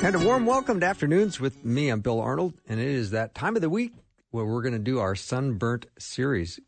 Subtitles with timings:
[0.00, 1.88] And a warm welcome to Afternoons with me.
[1.88, 3.92] I'm Bill Arnold, and it is that time of the week
[4.30, 6.60] where we're going to do our Sunburnt series.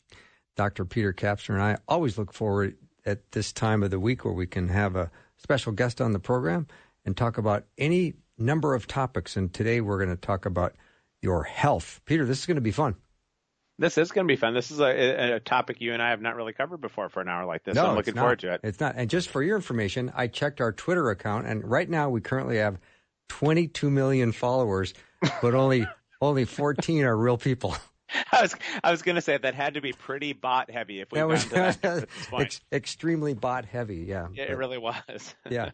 [0.57, 0.85] Dr.
[0.85, 2.77] Peter Kapsner and I always look forward
[3.07, 6.19] at this time of the week where we can have a special guest on the
[6.19, 6.67] program
[7.05, 9.37] and talk about any number of topics.
[9.37, 10.75] And today we're going to talk about
[11.23, 12.01] your health.
[12.07, 12.97] Peter, this is going to be fun.
[13.79, 14.55] This is going to be fun.
[14.55, 17.29] This is a, a, topic you and I have not really covered before for an
[17.29, 17.77] hour like this.
[17.77, 18.23] No, so I'm looking not.
[18.23, 18.61] forward to it.
[18.65, 18.95] It's not.
[18.97, 22.59] And just for your information, I checked our Twitter account, and right now we currently
[22.59, 22.79] have
[23.31, 24.93] 22 million followers,
[25.41, 25.87] but only
[26.21, 27.75] only 14 are real people.
[28.33, 31.13] I was I was going to say that had to be pretty bot heavy if
[31.13, 32.43] we That was that at this point.
[32.43, 33.99] ex- extremely bot heavy.
[33.99, 35.35] Yeah, Yeah, it really was.
[35.51, 35.71] yeah.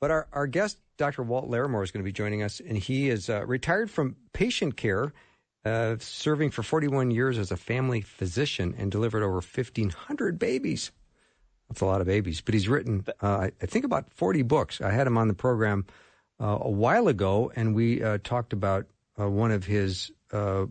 [0.00, 1.22] But our, our guest, Dr.
[1.22, 4.76] Walt Larimore, is going to be joining us, and he is uh, retired from patient
[4.76, 5.14] care,
[5.64, 10.90] uh, serving for 41 years as a family physician and delivered over 1,500 babies.
[11.68, 12.42] That's a lot of babies.
[12.42, 14.80] But he's written, uh, I think, about 40 books.
[14.82, 15.86] I had him on the program
[16.40, 18.86] uh, a while ago, and we uh, talked about
[19.18, 20.66] uh, one of his uh,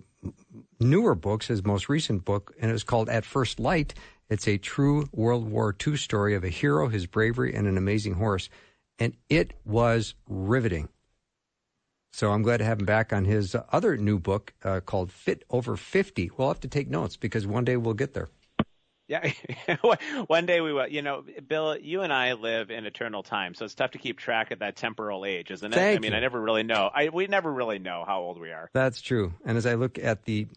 [0.79, 3.93] newer books, his most recent book, and it's called At First Light.
[4.29, 8.13] It's a true World War II story of a hero, his bravery, and an amazing
[8.13, 8.49] horse.
[8.97, 10.89] And it was riveting.
[12.13, 15.43] So I'm glad to have him back on his other new book uh, called Fit
[15.49, 16.31] Over 50.
[16.37, 18.29] We'll have to take notes because one day we'll get there.
[19.07, 19.31] Yeah,
[20.27, 20.87] one day we will.
[20.87, 24.17] You know, Bill, you and I live in eternal time, so it's tough to keep
[24.17, 25.75] track of that temporal age, isn't it?
[25.75, 26.17] Thank I mean, you.
[26.17, 26.89] I never really know.
[26.93, 28.69] I we never really know how old we are.
[28.73, 29.33] That's true.
[29.45, 30.47] And as I look at the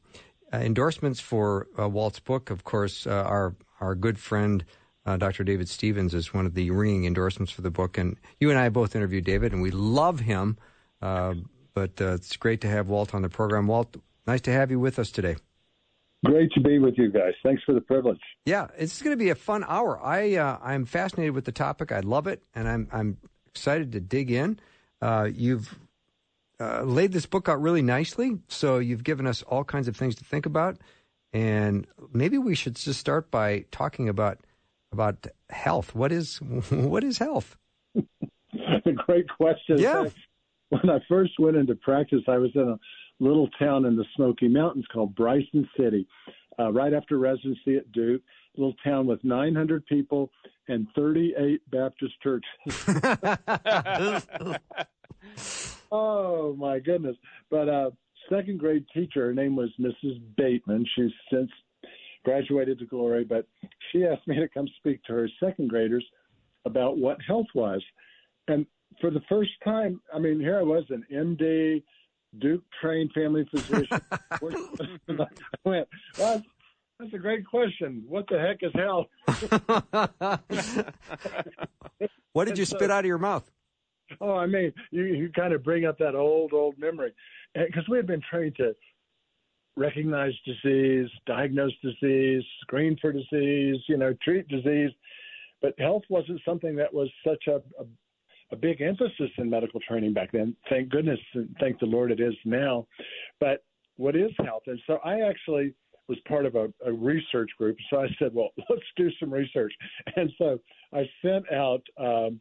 [0.52, 4.64] uh, endorsements for uh, Walt's book, of course, uh, our our good friend
[5.08, 5.42] uh, Dr.
[5.42, 7.96] David Stevens is one of the ringing endorsements for the book.
[7.96, 10.58] And you and I both interviewed David, and we love him.
[11.00, 11.34] Uh,
[11.72, 13.66] but uh, it's great to have Walt on the program.
[13.66, 13.96] Walt,
[14.26, 15.36] nice to have you with us today.
[16.24, 17.32] Great to be with you guys.
[17.44, 18.18] Thanks for the privilege.
[18.44, 20.00] Yeah, it's going to be a fun hour.
[20.02, 21.92] I uh, I'm fascinated with the topic.
[21.92, 24.58] I love it, and I'm I'm excited to dig in.
[25.00, 25.78] Uh, you've
[26.58, 30.16] uh, laid this book out really nicely, so you've given us all kinds of things
[30.16, 30.78] to think about,
[31.32, 34.40] and maybe we should just start by talking about
[34.90, 35.94] about health.
[35.94, 36.38] What is
[36.70, 37.56] what is health?
[39.06, 39.78] Great question.
[39.78, 40.08] Yeah.
[40.70, 42.78] When I first went into practice, I was in a
[43.20, 46.06] little town in the Smoky Mountains called Bryson City,
[46.58, 48.22] uh, right after residency at Duke.
[48.56, 50.30] Little town with 900 people
[50.68, 52.52] and 38 Baptist churches.
[55.92, 57.16] oh my goodness!
[57.50, 57.90] But uh,
[58.28, 60.20] second grade teacher, her name was Mrs.
[60.36, 60.84] Bateman.
[60.96, 61.50] She's since
[62.24, 63.46] graduated to glory, but
[63.92, 66.04] she asked me to come speak to her second graders
[66.64, 67.82] about what health was.
[68.48, 68.66] And
[69.00, 71.82] for the first time, I mean, here I was, an MD,
[72.36, 74.00] Duke trained family physician.
[74.30, 74.38] I
[75.64, 76.42] went, well,
[76.98, 78.04] that's, a great question.
[78.06, 79.06] What the heck is health?
[82.32, 83.48] what did you spit out of your mouth?
[84.20, 87.12] Oh, I mean, you, you kind of bring up that old, old memory.
[87.54, 88.74] Because we had been trained to
[89.76, 94.90] recognize disease, diagnose disease, screen for disease, you know, treat disease.
[95.62, 97.86] But health wasn't something that was such a, a,
[98.50, 100.56] a big emphasis in medical training back then.
[100.68, 102.86] Thank goodness, and thank the Lord it is now.
[103.40, 103.64] But
[103.96, 104.62] what is health?
[104.66, 105.74] And so I actually
[106.08, 107.76] was part of a, a research group.
[107.90, 109.72] So I said, well, let's do some research.
[110.16, 110.58] And so
[110.92, 112.40] I sent out um,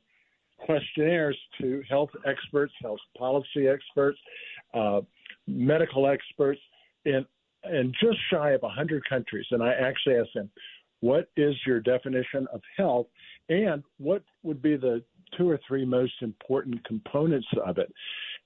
[0.59, 4.17] questionnaires to health experts, health policy experts,
[4.73, 5.01] uh,
[5.47, 6.61] medical experts
[7.05, 7.25] in
[7.63, 9.45] in just shy of 100 countries.
[9.51, 10.49] And I actually asked them,
[11.01, 13.07] what is your definition of health,
[13.49, 15.03] and what would be the
[15.37, 17.91] two or three most important components of it?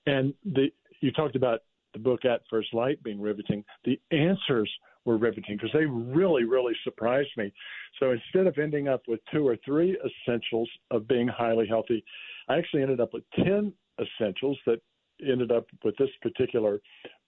[0.06, 0.68] And the
[1.00, 1.60] you talked about
[1.92, 3.64] the book at first light being riveting.
[3.84, 4.70] The answers
[5.04, 7.52] were riveting because they really, really surprised me.
[7.98, 12.04] So instead of ending up with two or three essentials of being highly healthy,
[12.48, 14.80] I actually ended up with 10 essentials that
[15.20, 16.80] ended up with this particular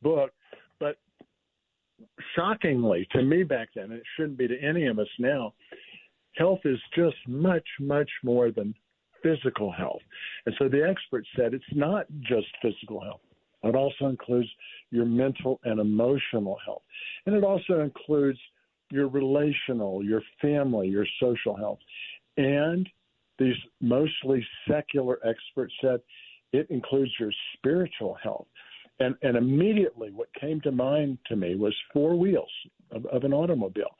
[0.03, 0.31] book.
[0.79, 0.97] But
[2.35, 5.55] shockingly to me back then, and it shouldn't be to any of us now,
[6.37, 8.75] health is just much, much more than
[9.25, 10.03] physical health.
[10.47, 13.21] And so the experts said it's not just physical health.
[13.65, 14.49] It also includes
[14.91, 16.82] your mental and emotional health.
[17.26, 18.38] And it also includes
[18.91, 21.79] your relational, your family, your social health.
[22.37, 22.88] And
[23.38, 26.00] these mostly secular experts said
[26.53, 28.47] it includes your spiritual health.
[29.00, 32.53] And, and immediately what came to mind to me was four wheels
[32.93, 33.97] of, of an automobile.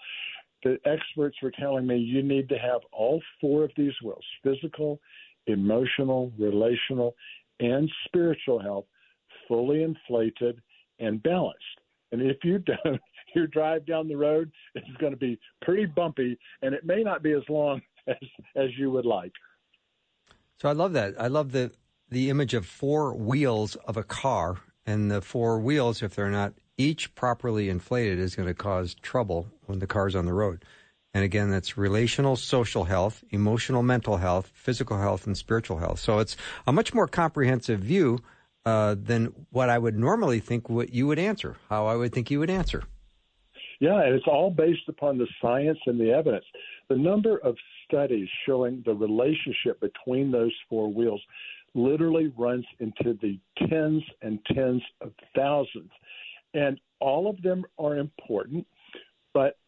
[0.65, 4.99] The experts were telling me you need to have all four of these wheels physical,
[5.47, 7.15] emotional, relational,
[7.61, 8.87] and spiritual health
[9.47, 10.61] fully inflated
[10.99, 11.61] and balanced.
[12.13, 13.01] And if you don't,
[13.35, 17.23] your drive down the road is going to be pretty bumpy, and it may not
[17.23, 18.17] be as long as
[18.57, 19.33] as you would like.
[20.57, 21.15] So I love that.
[21.21, 21.73] I love the
[22.09, 26.55] the image of four wheels of a car, and the four wheels, if they're not
[26.77, 30.65] each properly inflated, is going to cause trouble when the car's on the road.
[31.13, 36.01] And again, that's relational, social health, emotional, mental health, physical health, and spiritual health.
[36.01, 36.37] So it's
[36.67, 38.19] a much more comprehensive view
[38.67, 42.31] uh, than what I would normally think what you would answer, how I would think
[42.31, 42.83] you would answer.
[43.81, 46.45] Yeah, and it's all based upon the science and the evidence.
[46.89, 47.57] The number of
[47.87, 51.21] studies showing the relationship between those four wheels
[51.75, 53.39] literally runs into the
[53.69, 55.91] tens and tens of thousands.
[56.55, 58.67] And all of them are important,
[59.33, 59.59] but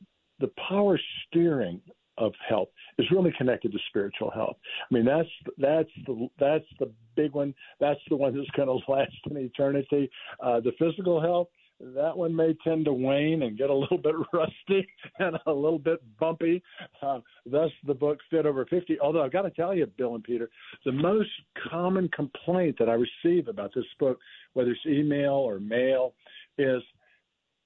[0.41, 1.81] the power steering
[2.19, 2.69] of health
[2.99, 4.57] is really connected to spiritual health.
[4.91, 5.29] I mean, that's
[5.59, 7.55] that's the that's the big one.
[7.81, 10.11] That's the one that's going to last an eternity.
[10.41, 11.49] Uh, the physical health,
[11.81, 14.87] that one may tend to wane and get a little bit rusty
[15.19, 16.63] and a little bit bumpy.
[17.03, 18.99] Uh, thus, the book Fit Over 50.
[19.01, 20.49] Although I've got to tell you, Bill and Peter,
[20.85, 21.31] the most
[21.71, 24.19] common complaint that I receive about this book,
[24.55, 26.15] whether it's email or mail,
[26.59, 26.83] is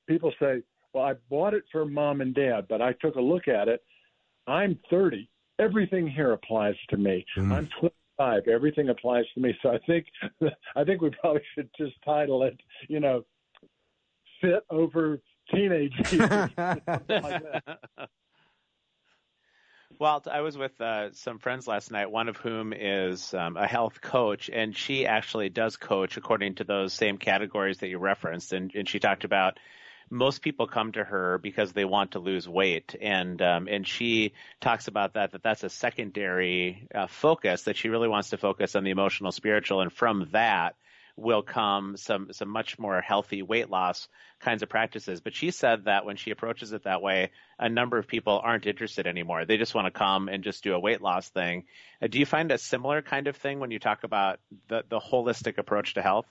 [0.07, 3.49] people say, "Well, I bought it for mom and dad, but I took a look
[3.49, 3.83] at it.
[4.47, 5.29] I'm 30.
[5.59, 7.25] Everything here applies to me.
[7.37, 7.53] Mm.
[7.53, 8.49] I'm 25.
[8.49, 9.57] Everything applies to me.
[9.63, 10.07] So I think
[10.77, 12.59] I think we probably should just title it,
[12.89, 13.25] you know,
[14.41, 15.21] fit over
[15.53, 16.51] teenage years.
[20.01, 23.67] Well, I was with uh, some friends last night, one of whom is um, a
[23.67, 28.55] health coach, and she actually does coach according to those same categories that you referenced.
[28.55, 29.59] And, and she talked about
[30.09, 34.33] most people come to her because they want to lose weight, and um, and she
[34.59, 38.75] talks about that that that's a secondary uh, focus that she really wants to focus
[38.77, 40.77] on the emotional, spiritual, and from that
[41.17, 44.09] will come some some much more healthy weight loss
[44.41, 45.21] kinds of practices.
[45.21, 48.67] But she said that when she approaches it that way, a number of people aren't
[48.67, 49.45] interested anymore.
[49.45, 51.65] They just want to come and just do a weight loss thing.
[52.03, 55.01] Uh, do you find a similar kind of thing when you talk about the the
[55.01, 56.27] holistic approach to health?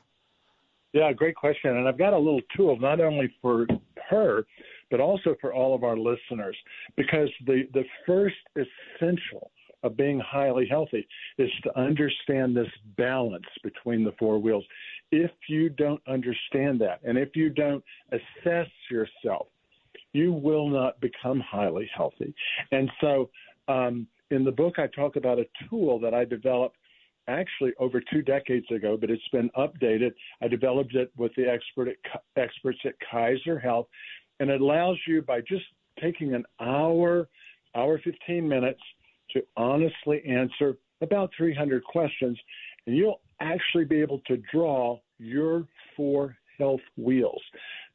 [0.93, 1.77] Yeah, great question.
[1.77, 3.67] And I've got a little tool not only for
[4.09, 4.45] her,
[4.89, 6.57] but also for all of our listeners,
[6.95, 9.51] because the the first essential
[9.83, 12.67] of being highly healthy is to understand this
[12.97, 14.65] balance between the four wheels.
[15.11, 19.47] If you don't understand that, and if you don't assess yourself,
[20.13, 22.33] you will not become highly healthy.
[22.71, 23.29] And so,
[23.67, 26.77] um, in the book, I talk about a tool that I developed
[27.27, 30.13] actually over two decades ago, but it's been updated.
[30.41, 33.87] I developed it with the expert at, experts at Kaiser Health,
[34.39, 35.65] and it allows you by just
[36.01, 37.27] taking an hour,
[37.75, 38.81] hour 15 minutes
[39.33, 42.37] to honestly answer about 300 questions,
[42.85, 45.65] and you'll actually be able to draw your
[45.95, 47.41] four health wheels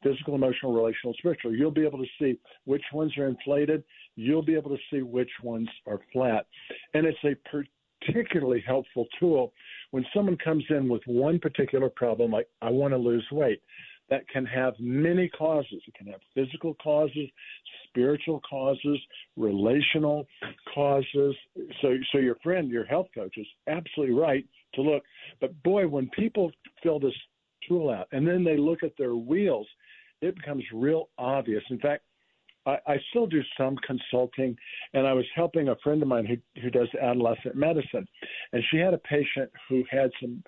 [0.03, 1.55] physical, emotional, relational, spiritual.
[1.55, 3.83] You'll be able to see which ones are inflated.
[4.15, 6.45] You'll be able to see which ones are flat.
[6.93, 7.35] And it's a
[8.05, 9.53] particularly helpful tool
[9.91, 13.61] when someone comes in with one particular problem, like, I want to lose weight
[14.09, 15.81] that can have many causes.
[15.87, 17.29] It can have physical causes,
[17.87, 18.99] spiritual causes,
[19.35, 20.27] relational
[20.73, 21.35] causes.
[21.81, 24.45] So, so your friend, your health coach, is absolutely right
[24.75, 25.03] to look.
[25.41, 26.51] But boy, when people
[26.83, 27.13] fill this
[27.67, 29.67] tool out and then they look at their wheels,
[30.21, 31.63] it becomes real obvious.
[31.69, 32.03] In fact,
[32.65, 34.57] I, I still do some consulting,
[34.93, 38.07] and I was helping a friend of mine who, who does adolescent medicine,
[38.53, 40.43] and she had a patient who had some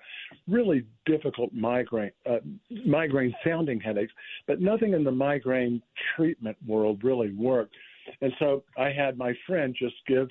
[0.46, 2.38] really difficult migraine, uh,
[2.84, 4.12] migraine sounding headaches,
[4.46, 5.82] but nothing in the migraine
[6.16, 7.74] treatment world really worked.
[8.20, 10.28] And so I had my friend just give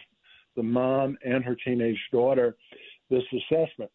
[0.55, 2.55] the mom and her teenage daughter
[3.09, 3.91] this assessment.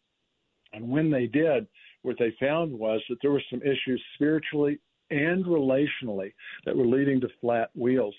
[0.71, 1.67] And when they did,
[2.01, 4.79] what they found was that there were some issues spiritually
[5.13, 6.33] and relationally
[6.65, 8.15] that were leading to flat wheels.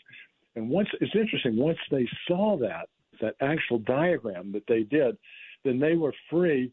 [0.57, 2.89] And once it's interesting, once they saw that,
[3.21, 5.17] that actual diagram that they did,
[5.65, 6.73] then they were free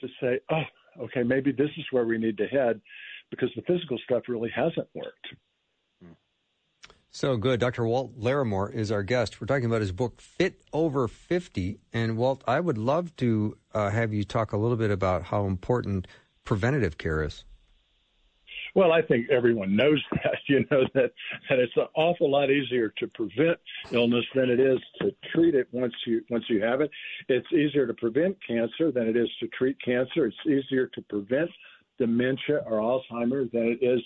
[0.00, 2.80] to say, oh, okay, maybe this is where we need to head
[3.30, 5.26] because the physical stuff really hasn't worked.
[7.16, 7.60] So good.
[7.60, 7.86] Dr.
[7.86, 9.40] Walt Larimore is our guest.
[9.40, 11.78] We're talking about his book, Fit Over 50.
[11.90, 15.46] And Walt, I would love to uh, have you talk a little bit about how
[15.46, 16.06] important
[16.44, 17.46] preventative care is.
[18.76, 21.10] Well, I think everyone knows that, you know, that,
[21.48, 23.58] that it's an awful lot easier to prevent
[23.90, 26.90] illness than it is to treat it once you once you have it.
[27.28, 30.26] It's easier to prevent cancer than it is to treat cancer.
[30.26, 31.50] It's easier to prevent
[31.98, 34.02] dementia or Alzheimer's than it is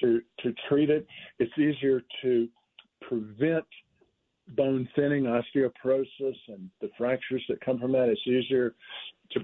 [0.00, 1.06] to to treat it.
[1.38, 2.48] It's easier to
[3.02, 3.66] prevent
[4.48, 8.08] bone thinning, osteoporosis, and the fractures that come from that.
[8.08, 8.74] It's easier
[9.32, 9.40] to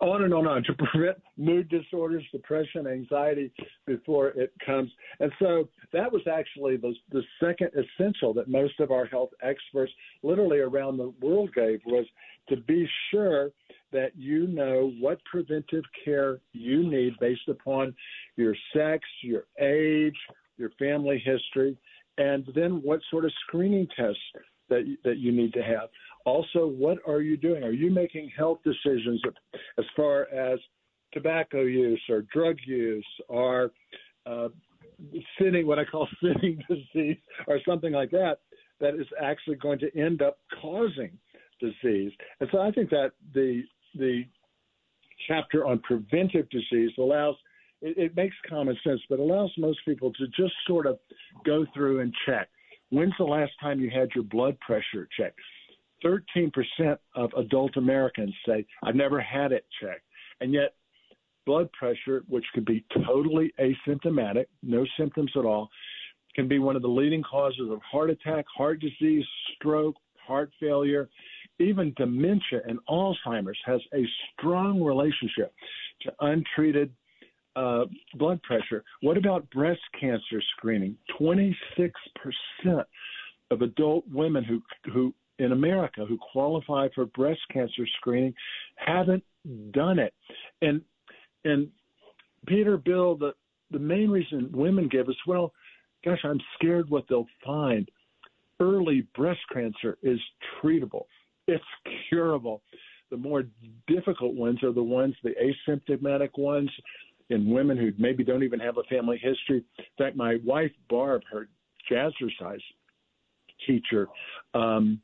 [0.00, 3.52] on and on and on to prevent mood disorders, depression, anxiety
[3.86, 4.90] before it comes.
[5.20, 9.92] And so that was actually the, the second essential that most of our health experts,
[10.22, 12.06] literally around the world, gave was
[12.48, 13.50] to be sure
[13.92, 17.94] that you know what preventive care you need based upon
[18.36, 20.16] your sex, your age,
[20.58, 21.76] your family history,
[22.18, 24.20] and then what sort of screening tests
[24.68, 25.88] that that you need to have.
[26.24, 27.62] Also, what are you doing?
[27.62, 29.20] Are you making health decisions
[29.78, 30.58] as far as
[31.12, 33.70] tobacco use or drug use or
[34.26, 34.48] uh,
[35.40, 38.38] sitting, what I call sitting disease, or something like that,
[38.80, 41.16] that is actually going to end up causing
[41.60, 42.12] disease?
[42.40, 43.62] And so I think that the
[43.94, 44.24] the
[45.28, 47.36] chapter on preventive disease allows
[47.82, 50.98] it, it makes common sense, but allows most people to just sort of
[51.44, 52.48] go through and check.
[52.90, 55.38] When's the last time you had your blood pressure checked?
[56.04, 56.50] 13%
[57.14, 60.02] of adult Americans say, I've never had it checked.
[60.40, 60.74] And yet,
[61.46, 65.68] blood pressure, which could be totally asymptomatic, no symptoms at all,
[66.34, 71.08] can be one of the leading causes of heart attack, heart disease, stroke, heart failure,
[71.58, 75.52] even dementia and Alzheimer's has a strong relationship
[76.02, 76.92] to untreated
[77.56, 78.84] uh, blood pressure.
[79.00, 80.96] What about breast cancer screening?
[81.18, 81.54] 26%
[83.50, 88.34] of adult women who who in America who qualify for breast cancer screening
[88.76, 89.24] haven't
[89.72, 90.14] done it.
[90.62, 90.82] And
[91.44, 91.68] and
[92.46, 93.32] Peter, Bill, the
[93.70, 95.52] the main reason women give is well,
[96.04, 97.88] gosh, I'm scared what they'll find.
[98.60, 100.20] Early breast cancer is
[100.62, 101.04] treatable.
[101.46, 101.64] It's
[102.08, 102.62] curable.
[103.10, 103.44] The more
[103.86, 105.34] difficult ones are the ones, the
[105.68, 106.70] asymptomatic ones,
[107.30, 109.64] in women who maybe don't even have a family history.
[109.78, 111.48] In fact, my wife Barb, her
[111.90, 112.62] jazzercise
[113.66, 114.08] teacher,
[114.54, 115.00] um,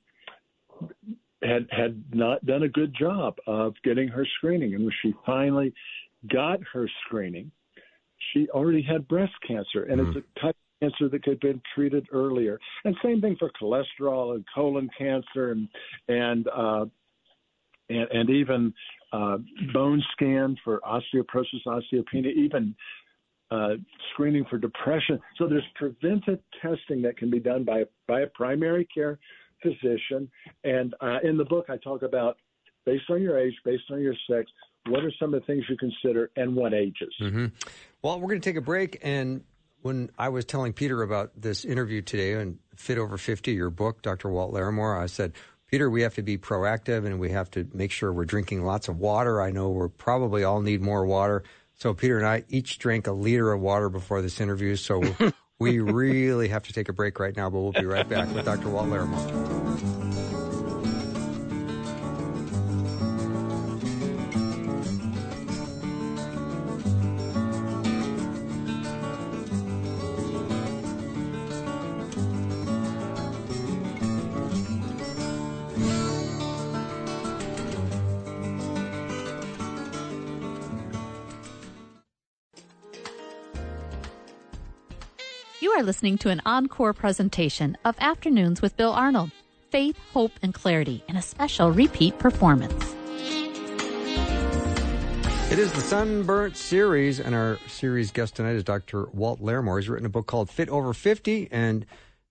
[1.43, 5.73] had had not done a good job of getting her screening, and when she finally
[6.33, 7.50] got her screening,
[8.33, 10.19] she already had breast cancer, and mm-hmm.
[10.19, 12.59] it's a type of cancer that could have been treated earlier.
[12.85, 15.69] And same thing for cholesterol and colon cancer, and
[16.09, 16.87] and uh,
[17.92, 18.75] and, and even
[19.12, 19.38] uh,
[19.72, 22.75] bone scan for osteoporosis, osteopenia, even
[23.50, 23.75] uh,
[24.12, 25.20] screening for depression.
[25.37, 29.18] So there's preventive testing that can be done by by a primary care
[29.62, 30.30] physician.
[30.64, 32.37] And uh, in the book, I talk about
[32.84, 34.50] based on your age, based on your sex,
[34.87, 37.14] what are some of the things you consider and what ages.
[37.20, 37.46] Mm-hmm.
[38.02, 38.99] Well, we're going to take a break.
[39.02, 39.44] And
[39.82, 44.02] when I was telling Peter about this interview today and Fit Over 50, your book,
[44.02, 44.28] Dr.
[44.28, 45.34] Walt Larimore, I said,
[45.73, 48.88] Peter, we have to be proactive and we have to make sure we're drinking lots
[48.88, 49.41] of water.
[49.41, 51.45] I know we're probably all need more water.
[51.79, 54.76] So Peter and I each drank a liter of water before this interview.
[54.76, 55.02] So
[55.59, 58.45] we really have to take a break right now, but we'll be right back with
[58.45, 58.69] Dr.
[58.69, 59.62] Walt Larimore.
[85.92, 89.30] Listening to an encore presentation of Afternoons with Bill Arnold
[89.68, 92.94] Faith, Hope, and Clarity in a special repeat performance.
[95.52, 99.11] It is the Sunburnt series, and our series guest tonight is Dr.
[99.12, 99.80] Walt Larimore.
[99.80, 101.84] He's written a book called Fit Over 50, and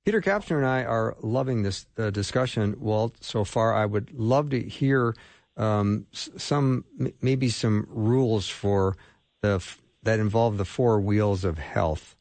[0.06, 3.76] Peter Kapsner and I are loving this uh, discussion, Walt, so far.
[3.76, 5.14] I would love to hear
[5.56, 6.84] um, some,
[7.22, 8.98] maybe some rules for
[9.44, 9.64] the
[10.02, 12.16] that involve the four wheels of health.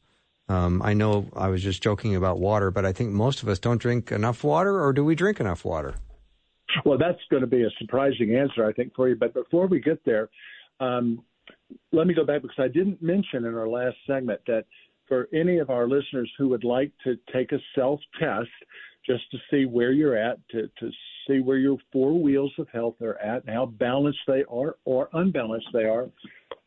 [0.49, 3.59] Um, I know I was just joking about water, but I think most of us
[3.59, 5.95] don't drink enough water, or do we drink enough water?
[6.85, 9.15] Well, that's going to be a surprising answer, I think, for you.
[9.15, 10.29] But before we get there,
[10.79, 11.23] um,
[11.91, 14.65] let me go back because I didn't mention in our last segment that
[15.07, 18.49] for any of our listeners who would like to take a self test
[19.05, 20.89] just to see where you're at, to, to
[21.27, 25.09] see where your four wheels of health are at, and how balanced they are or
[25.13, 26.09] unbalanced they are,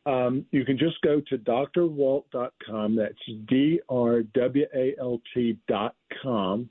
[0.06, 2.96] um, you can just go to drwalt.com.
[2.96, 3.14] That's
[3.48, 6.70] D R W A L T.com.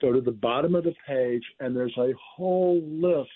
[0.00, 3.30] Go to the bottom of the page, and there's a whole list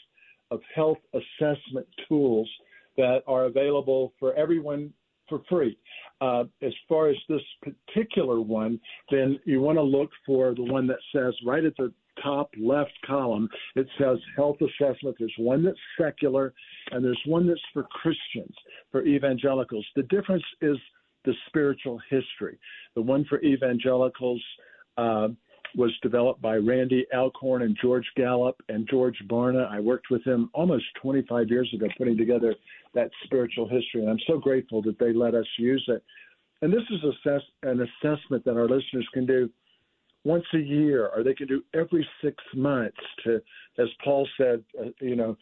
[0.51, 2.49] of health assessment tools
[2.97, 4.93] that are available for everyone
[5.29, 5.79] for free.
[6.21, 8.79] Uh, as far as this particular one,
[9.11, 11.91] then you want to look for the one that says right at the
[12.23, 15.17] top left column, it says health assessment.
[15.19, 16.53] There's one that's secular
[16.91, 18.55] and there's one that's for Christians.
[18.91, 19.87] For evangelicals.
[19.97, 20.77] The difference is
[21.25, 22.59] the spiritual history.
[22.95, 24.43] The one for evangelicals
[24.97, 25.29] uh,
[25.77, 29.71] was developed by Randy Alcorn and George Gallup and George Barna.
[29.71, 32.55] I worked with them almost 25 years ago putting together
[32.95, 36.03] that spiritual history, and I'm so grateful that they let us use it.
[36.63, 39.49] And this is assess- an assessment that our listeners can do
[40.25, 43.41] once a year, or they can do every six months to,
[43.79, 45.37] as Paul said, uh, you know,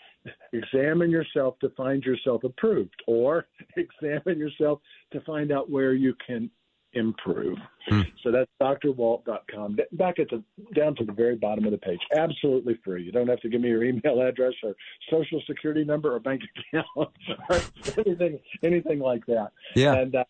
[0.53, 4.81] examine yourself to find yourself approved, or examine yourself
[5.13, 6.51] to find out where you can
[6.95, 7.59] improve.
[7.89, 8.03] Hmm.
[8.23, 9.79] So that's drwalt.com.
[9.93, 10.43] Back at the
[10.75, 12.01] down to the very bottom of the page.
[12.17, 13.03] Absolutely free.
[13.03, 14.75] You don't have to give me your email address or
[15.11, 16.43] social security number or bank
[16.73, 17.11] account
[17.51, 17.61] or
[18.07, 19.51] anything anything like that.
[19.75, 19.95] Yeah.
[19.95, 20.25] And uh,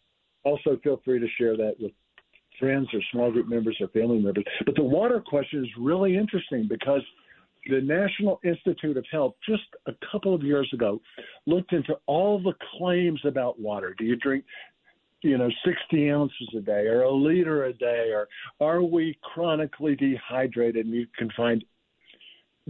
[0.45, 1.93] also feel free to share that with
[2.59, 4.45] friends or small group members or family members.
[4.65, 7.03] But the water question is really interesting because
[7.69, 11.01] the National Institute of Health just a couple of years ago
[11.47, 13.95] looked into all the claims about water.
[13.99, 14.45] Do you drink
[15.23, 18.29] you know 60 ounces a day or a liter a day or
[18.61, 21.65] are we chronically dehydrated and you can find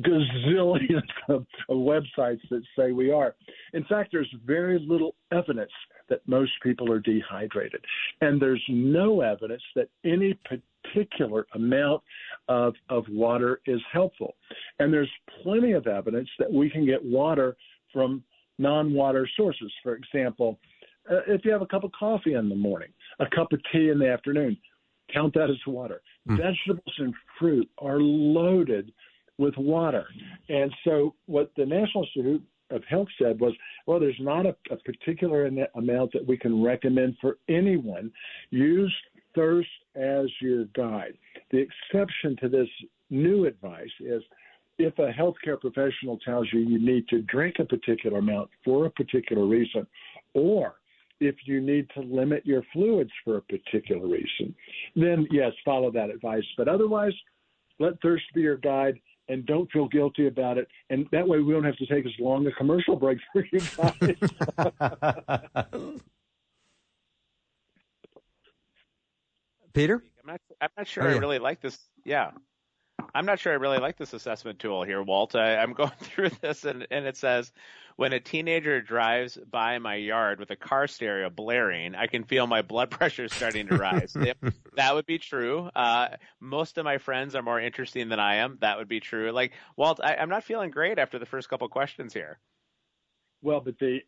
[0.00, 3.34] gazillions of, of websites that say we are
[3.72, 5.72] in fact there's very little evidence
[6.08, 7.84] that most people are dehydrated.
[8.20, 12.02] And there's no evidence that any particular amount
[12.48, 14.34] of, of water is helpful.
[14.78, 15.10] And there's
[15.42, 17.56] plenty of evidence that we can get water
[17.92, 18.22] from
[18.58, 19.72] non water sources.
[19.82, 20.58] For example,
[21.10, 22.88] uh, if you have a cup of coffee in the morning,
[23.20, 24.56] a cup of tea in the afternoon,
[25.12, 26.02] count that as water.
[26.28, 26.36] Mm.
[26.36, 28.92] Vegetables and fruit are loaded
[29.38, 30.06] with water.
[30.48, 33.54] And so, what the National Institute of Health said was,
[33.86, 38.12] well, there's not a, a particular amount that we can recommend for anyone.
[38.50, 38.94] Use
[39.34, 41.14] thirst as your guide.
[41.50, 42.68] The exception to this
[43.10, 44.22] new advice is
[44.78, 48.90] if a healthcare professional tells you you need to drink a particular amount for a
[48.90, 49.86] particular reason,
[50.34, 50.74] or
[51.20, 54.54] if you need to limit your fluids for a particular reason,
[54.94, 56.44] then yes, follow that advice.
[56.56, 57.12] But otherwise,
[57.80, 60.68] let thirst be your guide and don't feel guilty about it.
[60.90, 63.60] And that way we don't have to take as long a commercial break for you
[63.76, 63.92] guys.
[69.74, 70.02] Peter?
[70.22, 71.14] I'm not, I'm not sure oh, yeah.
[71.14, 71.78] I really like this.
[72.04, 72.30] Yeah.
[73.14, 75.34] I'm not sure I really like this assessment tool here, Walt.
[75.34, 77.52] I, I'm going through this and, and it says,
[77.96, 82.46] when a teenager drives by my yard with a car stereo blaring, I can feel
[82.46, 84.12] my blood pressure starting to rise.
[84.76, 85.68] that would be true.
[85.74, 88.58] Uh, most of my friends are more interesting than I am.
[88.60, 89.32] That would be true.
[89.32, 92.38] Like, Walt, I, I'm not feeling great after the first couple questions here.
[93.42, 94.02] Well, but the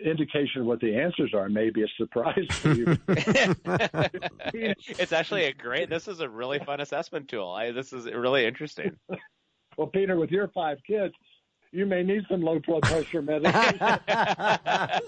[0.00, 2.86] indication of what the answers are may be a surprise to you.
[4.54, 5.90] it's actually a great.
[5.90, 7.50] This is a really fun assessment tool.
[7.50, 8.96] I, this is really interesting.
[9.76, 11.14] well, Peter, with your five kids,
[11.72, 13.78] you may need some low blood pressure medication.
[13.78, 15.02] that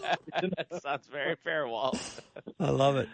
[0.83, 2.21] sounds very fair, Walt.
[2.59, 3.09] I love it.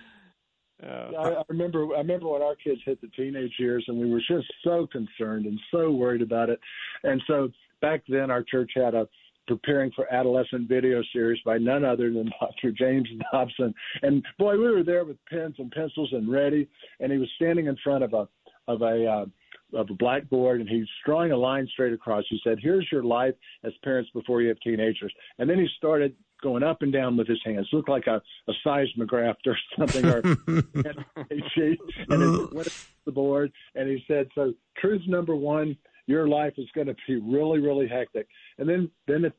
[0.82, 0.88] Oh.
[0.88, 4.20] I, I remember I remember when our kids hit the teenage years and we were
[4.20, 6.60] just so concerned and so worried about it.
[7.02, 7.48] And so
[7.80, 9.08] back then our church had a
[9.46, 12.72] preparing for adolescent video series by none other than Dr.
[12.72, 13.74] James Dobson.
[14.02, 16.68] And boy, we were there with pens and pencils and ready.
[17.00, 18.28] And he was standing in front of a
[18.68, 19.24] of a uh,
[19.72, 22.24] of a blackboard and he's drawing a line straight across.
[22.28, 26.14] He said, "Here's your life as parents before you have teenagers." And then he started
[26.42, 30.18] going up and down with his hands, looked like a, a seismograph or something, or
[30.18, 31.78] a sheet.
[32.08, 32.68] And it went
[33.04, 35.76] the board, and he said, "So truth number one."
[36.08, 39.32] Your life is going to be really, really hectic, and then, then, it,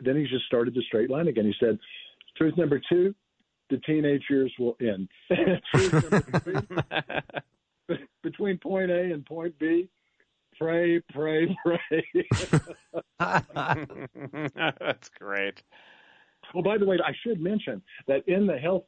[0.00, 1.44] then he just started the straight line again.
[1.44, 1.78] He said,
[2.38, 3.14] "Truth number two,
[3.68, 5.06] the teenage years will end."
[7.88, 9.88] truth number three, between point A and point B.
[10.58, 12.04] Pray, pray, pray.
[14.78, 15.62] That's great.
[16.52, 18.84] Well, by the way, I should mention that in the health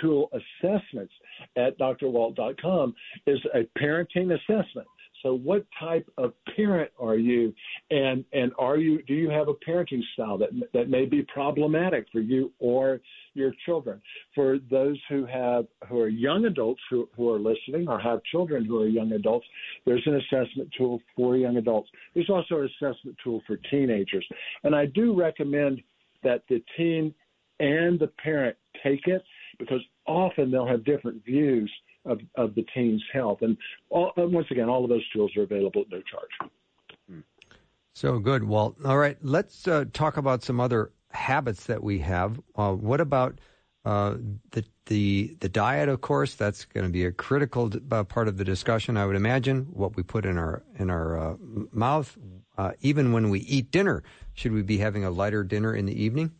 [0.00, 0.30] tool
[0.62, 1.14] assessments
[1.56, 2.94] at drwalt.com
[3.26, 4.86] is a parenting assessment.
[5.22, 7.52] So what type of parent are you
[7.90, 12.06] and and are you do you have a parenting style that that may be problematic
[12.12, 13.00] for you or
[13.34, 14.00] your children?
[14.34, 18.64] For those who have who are young adults who, who are listening or have children
[18.64, 19.46] who are young adults,
[19.84, 21.90] there's an assessment tool for young adults.
[22.14, 24.26] There's also an assessment tool for teenagers.
[24.64, 25.82] And I do recommend
[26.22, 27.14] that the teen
[27.60, 29.22] and the parent take it
[29.58, 31.70] because often they'll have different views
[32.04, 33.38] of, of the teen's health.
[33.42, 33.56] And,
[33.88, 36.50] all, and once again, all of those tools are available at no charge.
[37.92, 38.76] So good, Walt.
[38.84, 42.40] All right, let's uh, talk about some other habits that we have.
[42.54, 43.40] Uh, what about
[43.84, 44.14] uh,
[44.52, 45.88] the the the diet?
[45.88, 48.96] Of course, that's going to be a critical uh, part of the discussion.
[48.96, 51.36] I would imagine what we put in our in our uh,
[51.72, 52.16] mouth,
[52.56, 54.02] uh, even when we eat dinner.
[54.34, 56.32] Should we be having a lighter dinner in the evening?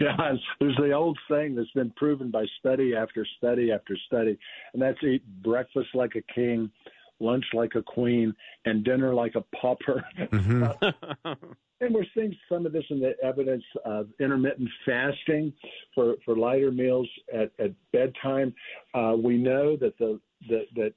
[0.00, 0.16] Yeah,
[0.60, 4.38] there's the old saying that's been proven by study after study after study,
[4.72, 6.70] and that's eat breakfast like a king,
[7.20, 10.04] lunch like a queen, and dinner like a pauper.
[10.32, 11.32] Mm-hmm.
[11.80, 15.52] and we're seeing some of this in the evidence of intermittent fasting
[15.94, 18.54] for, for lighter meals at, at bedtime.
[18.94, 20.94] Uh, we know that the that, that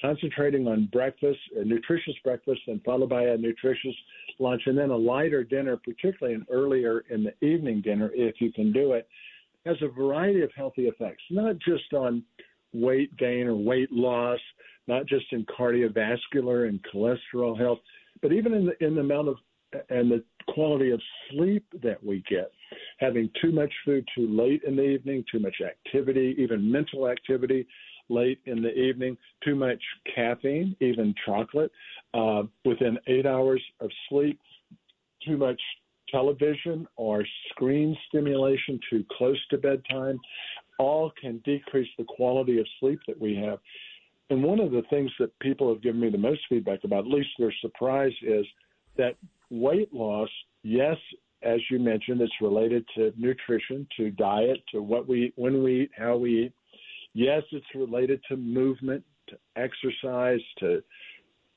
[0.00, 3.94] concentrating on breakfast, a nutritious breakfast, and followed by a nutritious
[4.38, 8.52] lunch, and then a lighter dinner, particularly an earlier in the evening dinner, if you
[8.52, 9.08] can do it,
[9.66, 12.22] has a variety of healthy effects, not just on
[12.72, 14.40] weight gain or weight loss,
[14.88, 17.78] not just in cardiovascular and cholesterol health,
[18.20, 19.36] but even in the in the amount of
[19.90, 21.00] and the quality of
[21.30, 22.50] sleep that we get.
[22.98, 27.66] Having too much food too late in the evening, too much activity, even mental activity
[28.12, 29.82] late in the evening, too much
[30.14, 31.70] caffeine, even chocolate,
[32.14, 34.38] uh, within eight hours of sleep,
[35.26, 35.60] too much
[36.10, 40.18] television or screen stimulation too close to bedtime,
[40.78, 43.58] all can decrease the quality of sleep that we have.
[44.30, 47.10] And one of the things that people have given me the most feedback about, at
[47.10, 48.46] least their surprise, is
[48.96, 49.16] that
[49.50, 50.28] weight loss,
[50.62, 50.96] yes,
[51.42, 55.82] as you mentioned, it's related to nutrition, to diet, to what we eat, when we
[55.82, 56.52] eat, how we eat.
[57.14, 60.82] Yes, it's related to movement, to exercise, to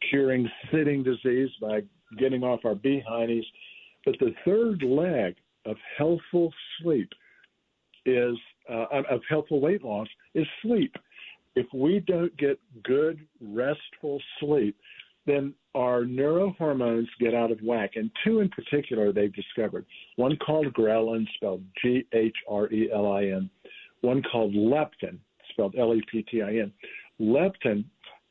[0.09, 1.81] curing sitting disease by
[2.17, 3.45] getting off our behinds.
[4.05, 7.09] But the third leg of healthful sleep
[8.05, 8.37] is
[8.69, 10.95] uh, of healthful weight loss is sleep.
[11.55, 14.75] If we don't get good, restful sleep,
[15.25, 17.91] then our neurohormones get out of whack.
[17.95, 19.85] And two in particular they've discovered.
[20.17, 23.49] One called ghrelin, spelled G H R E L I N,
[24.01, 25.17] one called leptin,
[25.55, 26.71] spelled L E P T I N.
[27.19, 27.85] Leptin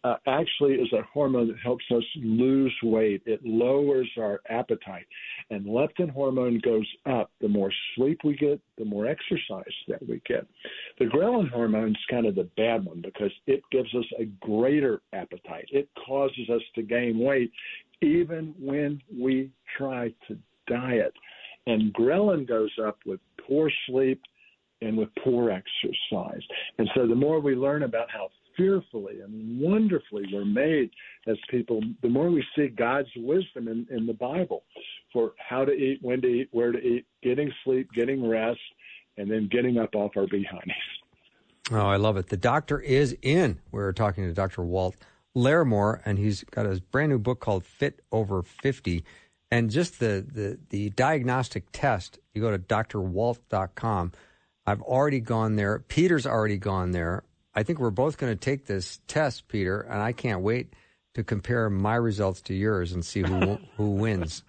[0.04, 3.22] uh, actually is a hormone that helps us lose weight.
[3.24, 5.06] It lowers our appetite.
[5.50, 10.20] And leptin hormone goes up the more sleep we get, the more exercise that we
[10.26, 10.46] get.
[10.98, 15.00] The ghrelin hormone is kind of the bad one because it gives us a greater
[15.14, 15.68] appetite.
[15.70, 17.50] It causes us to gain weight
[18.02, 21.14] even when we try to diet.
[21.66, 24.20] And ghrelin goes up with poor sleep
[24.80, 26.42] and with poor exercise.
[26.78, 30.90] And so the more we learn about how fearfully and wonderfully we're made
[31.26, 34.64] as people, the more we see God's wisdom in, in the Bible
[35.12, 38.60] for how to eat, when to eat, where to eat, getting sleep, getting rest,
[39.16, 40.72] and then getting up off our behinds.
[41.70, 42.28] Oh, I love it.
[42.28, 43.60] The doctor is in.
[43.70, 44.62] We're talking to Dr.
[44.62, 44.96] Walt
[45.34, 49.04] Larimore, and he's got a brand new book called Fit Over 50.
[49.50, 54.12] And just the, the, the diagnostic test, you go to drwalt.com.
[54.66, 55.80] I've already gone there.
[55.80, 57.24] Peter's already gone there.
[57.54, 60.72] I think we're both going to take this test, Peter, and I can't wait
[61.14, 64.42] to compare my results to yours and see who who wins.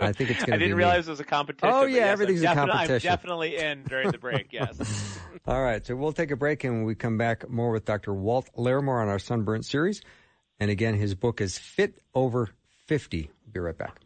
[0.00, 0.46] I think it's going to.
[0.46, 0.52] Be.
[0.52, 1.10] I didn't realize me.
[1.10, 1.74] it was a competition.
[1.74, 3.10] Oh yeah, yes, everything's a competition.
[3.10, 4.48] I'm definitely in during the break.
[4.52, 5.18] Yes.
[5.46, 8.12] All right, so we'll take a break, and when we come back, more with Dr.
[8.12, 10.02] Walt Larimore on our Sunburnt series,
[10.60, 12.50] and again, his book is Fit Over
[12.86, 13.30] Fifty.
[13.44, 14.00] We'll be right back.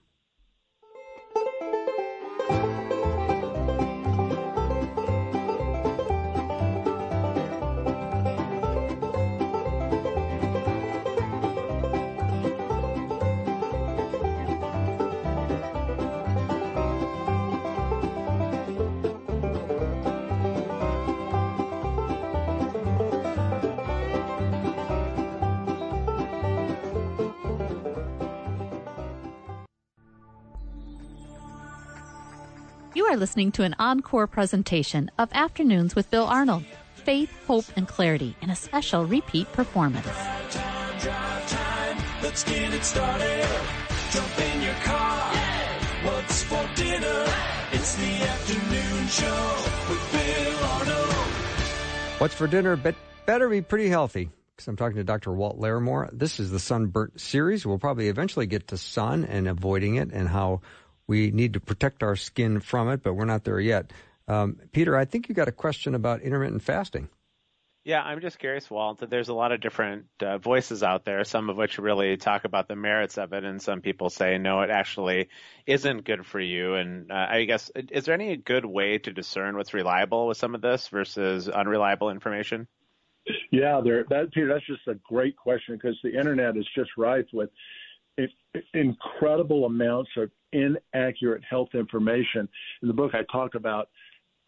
[33.04, 38.34] Are listening to an encore presentation of Afternoons with Bill Arnold Faith, Hope, and Clarity
[38.40, 40.04] in a special repeat performance.
[40.04, 41.98] Drive time, drive time.
[42.22, 43.46] Let's get it started.
[44.10, 45.30] Jump in your car.
[45.34, 46.10] Yeah.
[46.10, 47.26] What's for dinner?
[47.72, 49.56] It's the afternoon show
[49.90, 51.14] with Bill Arnold.
[52.18, 52.76] What's for dinner?
[52.76, 52.94] But
[53.26, 55.32] better be pretty healthy because I'm talking to Dr.
[55.32, 56.08] Walt Larimore.
[56.12, 57.66] This is the Sunburnt series.
[57.66, 60.62] We'll probably eventually get to sun and avoiding it and how
[61.06, 63.92] we need to protect our skin from it, but we're not there yet.
[64.28, 67.08] Um, Peter, I think you got a question about intermittent fasting.
[67.84, 69.00] Yeah, I'm just curious, Walt.
[69.08, 72.66] There's a lot of different uh, voices out there, some of which really talk about
[72.66, 75.28] the merits of it, and some people say, no, it actually
[75.68, 76.74] isn't good for you.
[76.74, 80.56] And uh, I guess, is there any good way to discern what's reliable with some
[80.56, 82.66] of this versus unreliable information?
[83.52, 84.04] Yeah, there.
[84.10, 87.50] That Peter, that's just a great question because the internet is just rife with
[88.74, 90.30] incredible amounts of
[90.94, 92.48] inaccurate health information.
[92.82, 93.88] In the book, I talk about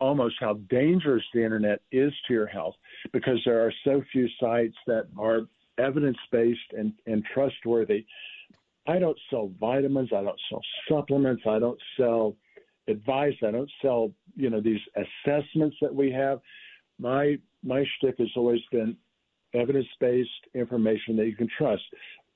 [0.01, 2.75] almost how dangerous the internet is to your health
[3.13, 5.43] because there are so few sites that are
[5.79, 8.05] evidence based and, and trustworthy.
[8.87, 12.37] I don't sell vitamins, I don't sell supplements, I don't sell
[12.89, 16.41] advice, I don't sell you know these assessments that we have.
[16.99, 18.97] My my shtick has always been
[19.55, 21.83] evidence-based information that you can trust,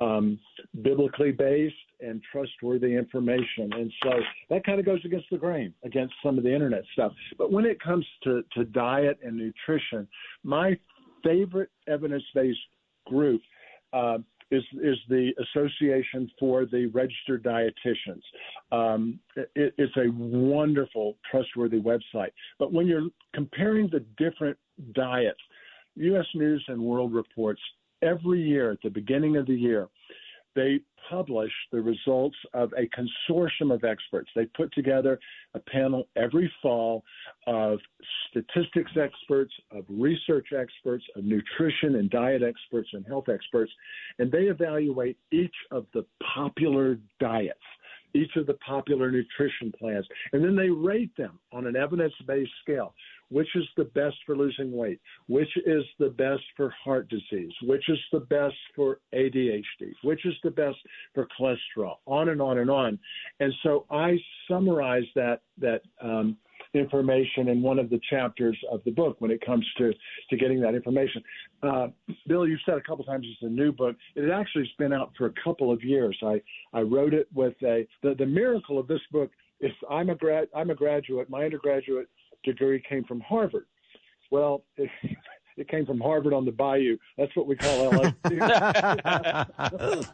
[0.02, 0.38] um,
[0.82, 3.72] biblically based and trustworthy information.
[3.72, 4.10] And so
[4.50, 7.12] that kind of goes against the grain, against some of the internet stuff.
[7.38, 10.08] But when it comes to, to diet and nutrition,
[10.42, 10.76] my
[11.22, 12.58] favorite evidence-based
[13.06, 13.40] group
[13.92, 14.18] uh,
[14.50, 18.22] is is the Association for the Registered Dietitians.
[18.70, 22.32] Um, it, it's a wonderful, trustworthy website.
[22.58, 24.58] But when you're comparing the different
[24.94, 25.40] diets,
[25.96, 26.26] U.S.
[26.34, 27.60] News and World Reports
[28.02, 29.88] every year at the beginning of the year
[30.54, 34.30] they publish the results of a consortium of experts.
[34.34, 35.18] They put together
[35.54, 37.02] a panel every fall
[37.46, 37.78] of
[38.30, 43.72] statistics experts, of research experts, of nutrition and diet experts and health experts,
[44.18, 47.58] and they evaluate each of the popular diets
[48.14, 52.50] each of the popular nutrition plans, and then they rate them on an evidence based
[52.62, 52.94] scale
[53.33, 57.88] which is the best for losing weight, which is the best for heart disease, which
[57.88, 60.77] is the best for ADHD, which is the best
[61.14, 62.99] for cholesterol, on and on and on.
[63.40, 64.18] And so I
[64.49, 66.37] summarize that that um,
[66.75, 69.92] information in one of the chapters of the book when it comes to
[70.31, 71.23] to getting that information.
[71.62, 71.88] Uh,
[72.27, 73.97] Bill, you've said a couple times it's a new book.
[74.14, 76.16] It actually has been out for a couple of years.
[76.23, 76.40] I
[76.73, 80.49] I wrote it with a the the miracle of this book is I'm a grad
[80.55, 81.29] I'm a graduate.
[81.29, 82.09] My undergraduate
[82.44, 83.66] degree came from Harvard.
[84.31, 84.90] Well, it,
[85.57, 86.96] it came from Harvard on the Bayou.
[87.18, 90.07] That's what we call LSU.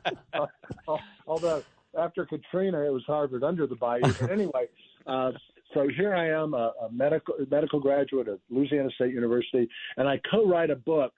[1.27, 1.63] Although
[1.97, 4.13] after Katrina, it was Harvard under the Bayou.
[4.21, 4.69] But anyway,
[5.07, 5.33] uh,
[5.75, 10.21] so here I am, a, a medical medical graduate of Louisiana State University, and I
[10.31, 11.13] co-write a book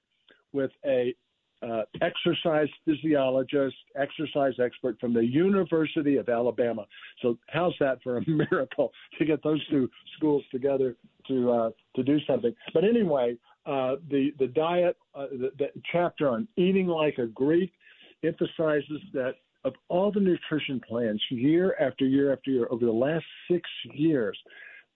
[0.52, 1.14] with a
[1.62, 6.86] uh, exercise physiologist, exercise expert from the University of Alabama.
[7.20, 10.96] So how's that for a miracle to get those two schools together
[11.28, 12.54] to uh, to do something?
[12.72, 17.72] But anyway, uh, the the diet, uh, the, the chapter on eating like a Greek
[18.24, 23.24] emphasizes that of all the nutrition plans year after year after year over the last
[23.50, 24.38] six years,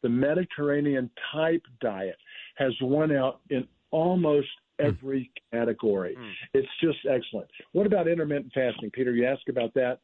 [0.02, 2.16] the Mediterranean type diet
[2.56, 4.48] has won out in almost
[4.80, 4.86] Hmm.
[4.86, 6.16] every category.
[6.18, 6.32] Mm.
[6.54, 7.48] It's just excellent.
[7.72, 9.12] What about intermittent fasting, Peter?
[9.12, 10.00] You asked about that.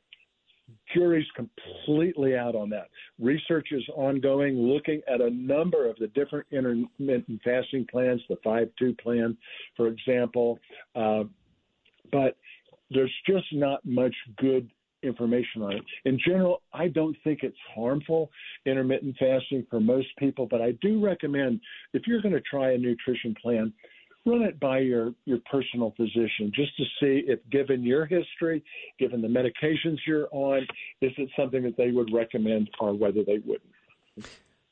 [0.94, 2.88] Jury's completely out on that.
[3.18, 8.68] Research is ongoing, looking at a number of the different intermittent fasting plans, the 5
[8.78, 9.36] 2 plan,
[9.76, 10.58] for example.
[10.94, 11.24] Uh,
[12.12, 12.36] but
[12.90, 14.70] there's just not much good
[15.02, 15.84] information on it.
[16.04, 18.30] In general, I don't think it's harmful,
[18.66, 21.60] intermittent fasting for most people, but I do recommend
[21.94, 23.72] if you're going to try a nutrition plan,
[24.26, 28.62] run it by your, your personal physician just to see if, given your history,
[28.98, 30.66] given the medications you're on,
[31.00, 33.72] is it something that they would recommend or whether they wouldn't.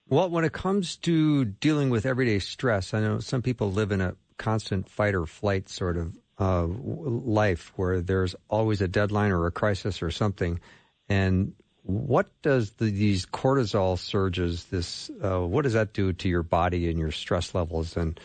[0.08, 4.00] Well, when it comes to dealing with everyday stress, I know some people live in
[4.00, 9.46] a constant fight or flight sort of uh, life where there's always a deadline or
[9.46, 10.60] a crisis or something.
[11.08, 16.42] And what does the, these cortisol surges, this, uh, what does that do to your
[16.42, 17.96] body and your stress levels?
[17.96, 18.20] And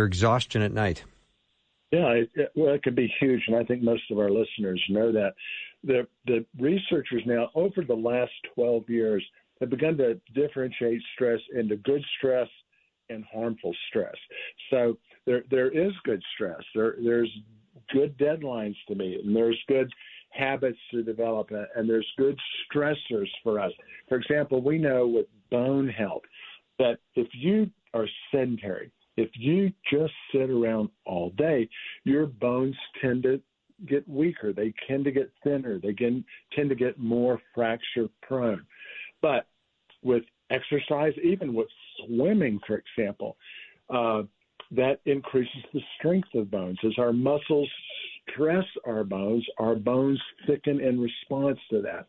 [0.00, 1.04] your exhaustion at night?
[1.90, 5.12] Yeah, it, well, it could be huge, and I think most of our listeners know
[5.12, 5.34] that.
[5.84, 9.24] The the researchers now, over the last 12 years,
[9.60, 12.48] have begun to differentiate stress into good stress
[13.10, 14.14] and harmful stress.
[14.70, 16.62] So there there is good stress.
[16.74, 17.30] There there's
[17.92, 19.90] good deadlines to meet, and there's good
[20.30, 22.38] habits to develop, and there's good
[22.72, 23.72] stressors for us.
[24.08, 26.22] For example, we know with bone health
[26.78, 31.68] that if you are sedentary, if you just sit around all day,
[32.04, 33.40] your bones tend to
[33.86, 34.52] get weaker.
[34.52, 35.78] They tend to get thinner.
[35.78, 38.64] They can, tend to get more fracture prone.
[39.22, 39.46] But
[40.02, 41.68] with exercise, even with
[42.06, 43.36] swimming, for example,
[43.88, 44.22] uh,
[44.72, 46.78] that increases the strength of bones.
[46.84, 47.68] As our muscles
[48.28, 52.06] stress our bones, our bones thicken in response to that.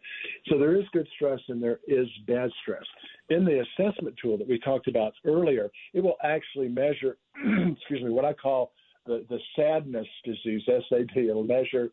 [0.47, 2.83] So there is good stress and there is bad stress
[3.31, 8.09] in the assessment tool that we talked about earlier, it will actually measure, excuse me,
[8.09, 8.73] what I call
[9.05, 11.15] the, the sadness disease, SAD.
[11.15, 11.89] It'll measure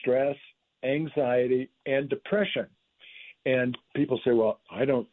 [0.00, 0.36] stress,
[0.84, 2.66] anxiety, and depression.
[3.46, 5.08] And people say, well, I don't,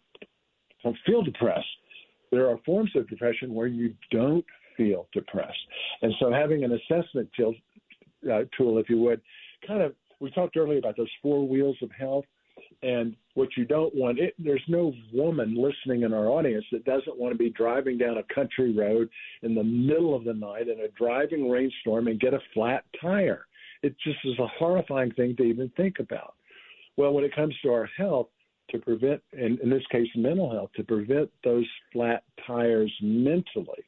[0.84, 1.66] don't feel depressed.
[2.32, 4.46] There are forms of depression where you don't
[4.78, 5.58] feel depressed.
[6.02, 7.56] And so having an assessment tool,
[8.26, 9.22] uh, tool if you would,
[9.68, 12.26] kind of, we talked earlier about those four wheels of health.
[12.84, 17.18] And what you don't want, it, there's no woman listening in our audience that doesn't
[17.18, 19.10] want to be driving down a country road
[19.44, 23.46] in the middle of the night in a driving rainstorm and get a flat tire.
[23.82, 26.36] It just is a horrifying thing to even think about.
[26.98, 28.28] Well, when it comes to our health,
[28.72, 33.84] to prevent, in, in this case, mental health, to prevent those flat tires mentally,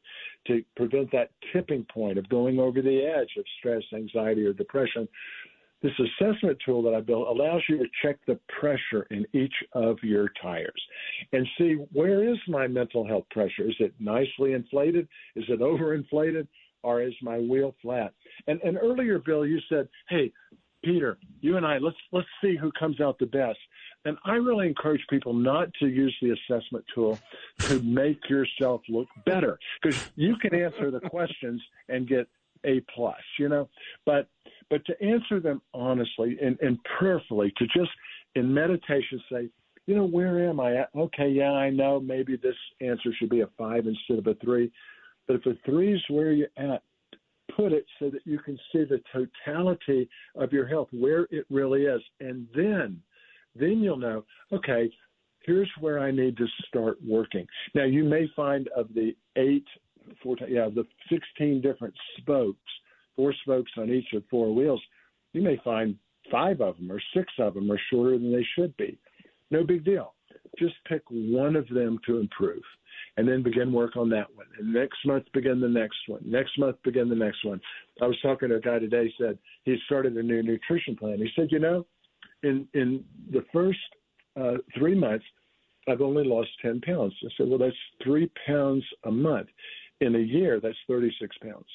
[0.48, 5.08] to prevent that tipping point of going over the edge of stress, anxiety, or depression.
[5.82, 9.98] This assessment tool that I built allows you to check the pressure in each of
[10.04, 10.82] your tires
[11.34, 13.68] and see where is my mental health pressure?
[13.68, 15.08] Is it nicely inflated?
[15.36, 16.48] Is it overinflated?
[16.84, 18.14] Or is my wheel flat?
[18.48, 20.32] And, and earlier, Bill, you said, hey,
[20.84, 23.60] Peter, you and I, let's let's see who comes out the best.
[24.06, 27.20] And I really encourage people not to use the assessment tool
[27.60, 32.28] to make yourself look better because you can answer the questions and get
[32.66, 33.70] a plus, you know.
[34.06, 34.28] But
[34.70, 37.92] but to answer them honestly and, and prayerfully, to just
[38.36, 39.50] in meditation say,
[39.86, 40.90] you know, where am I at?
[40.96, 44.72] Okay, yeah, I know maybe this answer should be a five instead of a three.
[45.28, 46.84] But if a three is where you're at,
[47.56, 51.84] put it so that you can see the totality of your health, where it really
[51.84, 52.02] is.
[52.20, 53.02] And then,
[53.56, 54.92] then you'll know, okay,
[55.46, 57.46] here's where I need to start working.
[57.74, 59.66] Now, you may find of the eight,
[60.24, 62.60] four, yeah, the 16 different spokes,
[63.16, 64.82] four spokes on each of four wheels,
[65.34, 65.96] you may find
[66.32, 68.98] five of them or six of them are shorter than they should be.
[69.50, 70.14] No big deal.
[70.58, 72.62] Just pick one of them to improve
[73.18, 74.46] and then begin work on that one.
[74.58, 76.22] And next month, begin the next one.
[76.26, 77.60] Next month, begin the next one.
[78.02, 79.14] I was talking to a guy today.
[79.20, 81.18] Said he started a new nutrition plan.
[81.18, 81.86] He said, you know,
[82.44, 83.80] in in the first
[84.40, 85.26] uh, three months,
[85.88, 87.14] I've only lost ten pounds.
[87.24, 89.48] I said, well, that's three pounds a month.
[90.00, 91.66] In a year, that's thirty six pounds.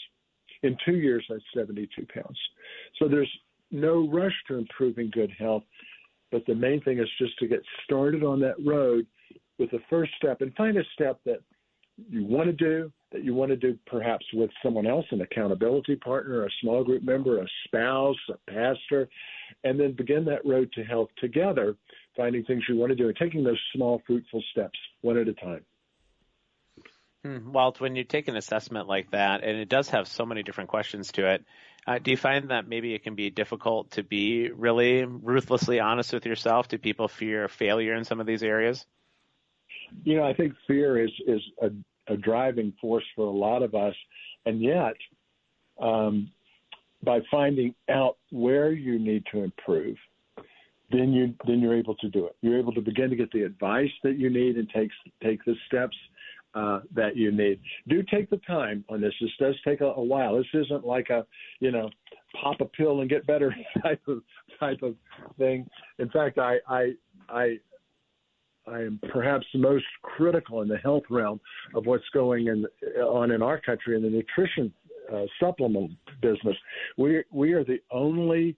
[0.62, 2.38] In two years, that's seventy two pounds.
[2.98, 3.30] So there's
[3.70, 5.64] no rush to improving good health.
[6.32, 9.06] But the main thing is just to get started on that road
[9.58, 11.40] with the first step and find a step that
[12.10, 15.96] you want to do, that you want to do perhaps with someone else, an accountability
[15.96, 19.08] partner, a small group member, a spouse, a pastor,
[19.64, 21.76] and then begin that road to health together,
[22.16, 25.34] finding things you want to do and taking those small, fruitful steps one at a
[25.34, 25.64] time.
[27.24, 27.52] Hmm.
[27.52, 30.70] Walt, when you take an assessment like that, and it does have so many different
[30.70, 31.44] questions to it,
[31.86, 36.12] uh, do you find that maybe it can be difficult to be really ruthlessly honest
[36.12, 36.68] with yourself?
[36.68, 38.84] Do people fear failure in some of these areas?
[40.04, 41.70] You know, I think fear is is a,
[42.12, 43.94] a driving force for a lot of us,
[44.44, 44.94] and yet,
[45.80, 46.30] um,
[47.02, 49.96] by finding out where you need to improve,
[50.90, 52.36] then you then you're able to do it.
[52.42, 54.90] You're able to begin to get the advice that you need and take
[55.22, 55.96] take the steps
[56.54, 57.60] uh, that you need.
[57.88, 59.12] Do take the time on this.
[59.20, 60.36] This does take a, a while.
[60.36, 61.26] This isn't like a
[61.60, 61.90] you know
[62.40, 64.22] pop a pill and get better type of
[64.58, 64.94] type of
[65.38, 65.68] thing.
[65.98, 66.92] In fact, I I
[67.28, 67.58] I
[68.66, 71.40] I am perhaps the most critical in the health realm
[71.74, 72.66] of what's going in,
[73.00, 74.72] on in our country in the nutrition
[75.12, 76.56] uh, supplement business.
[76.96, 78.56] We we are the only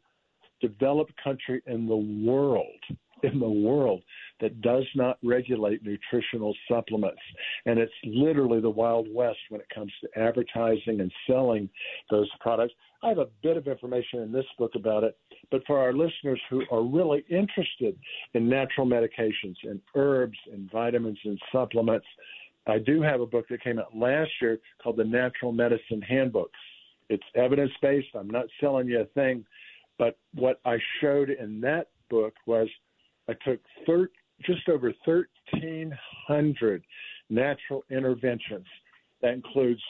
[0.61, 2.81] developed country in the world
[3.23, 4.03] in the world
[4.40, 7.21] that does not regulate nutritional supplements.
[7.66, 11.68] And it's literally the Wild West when it comes to advertising and selling
[12.11, 12.75] those products.
[13.02, 15.16] I have a bit of information in this book about it,
[15.50, 17.96] but for our listeners who are really interested
[18.34, 22.06] in natural medications and herbs and vitamins and supplements,
[22.66, 26.50] I do have a book that came out last year called the Natural Medicine Handbook.
[27.08, 28.08] It's evidence based.
[28.14, 29.44] I'm not selling you a thing,
[29.98, 32.68] but what I showed in that book was
[33.28, 34.11] I took thir-
[34.44, 36.82] just over 1,300
[37.30, 38.66] natural interventions.
[39.22, 39.82] That includes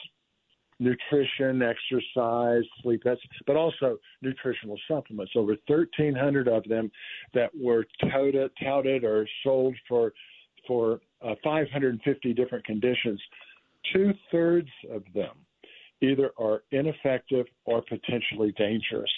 [0.79, 3.03] nutrition, exercise, sleep,
[3.45, 5.33] but also nutritional supplements.
[5.35, 6.89] Over 1,300 of them
[7.33, 10.13] that were touted, touted or sold for
[10.67, 13.19] for uh, 550 different conditions.
[13.93, 15.31] Two thirds of them
[16.01, 19.11] either are ineffective or potentially dangerous.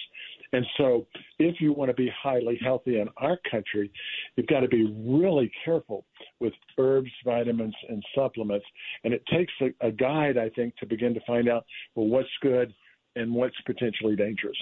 [0.53, 1.07] And so,
[1.39, 3.91] if you want to be highly healthy in our country,
[4.35, 6.05] you've got to be really careful
[6.39, 8.65] with herbs, vitamins, and supplements.
[9.03, 12.29] And it takes a, a guide, I think, to begin to find out well what's
[12.41, 12.73] good
[13.15, 14.57] and what's potentially dangerous.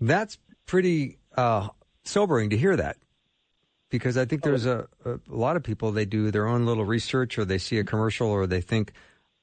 [0.00, 1.68] That's pretty uh,
[2.04, 2.96] sobering to hear that
[3.90, 7.38] because I think there's a, a, lot of people they do their own little research
[7.38, 8.92] or they see a commercial or they think,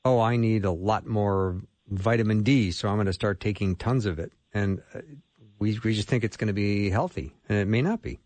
[0.05, 4.05] oh, I need a lot more vitamin D, so I'm going to start taking tons
[4.05, 4.99] of it and uh,
[5.59, 8.19] we we just think it's going to be healthy, and it may not be.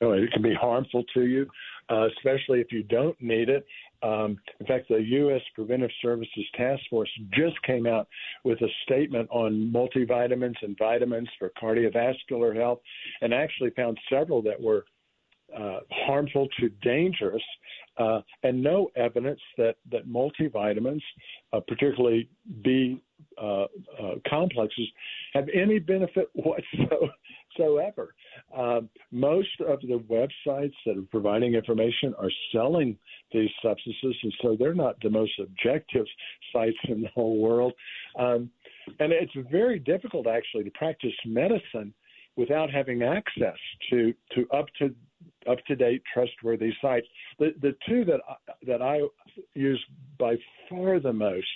[0.00, 1.46] Oh, it can be harmful to you,
[1.88, 3.64] uh, especially if you don't need it.
[4.02, 5.42] Um, in fact, the U.S.
[5.54, 8.08] Preventive Services Task Force just came out
[8.44, 12.80] with a statement on multivitamins and vitamins for cardiovascular health,
[13.20, 14.84] and actually found several that were
[15.56, 17.42] uh, harmful to dangerous,
[17.98, 21.02] uh, and no evidence that that multivitamins,
[21.52, 22.28] uh, particularly
[22.64, 23.00] B
[23.40, 24.88] uh, uh, complexes
[25.34, 28.14] have any benefit whatsoever.
[28.56, 32.96] Um, most of the websites that are providing information are selling
[33.32, 36.06] these substances, and so they're not the most objective
[36.52, 37.72] sites in the whole world.
[38.18, 38.50] Um,
[38.98, 41.94] and it's very difficult actually to practice medicine
[42.36, 43.58] without having access
[43.90, 44.94] to to up to
[45.48, 47.06] up to date, trustworthy sites.
[47.38, 48.20] The the two that
[48.66, 49.00] that I
[49.54, 49.82] use
[50.18, 50.36] by
[50.68, 51.46] far the most.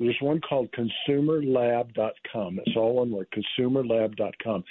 [0.00, 2.60] There's one called ConsumerLab.com.
[2.66, 3.28] It's all one word,
[3.58, 4.64] ConsumerLab.com.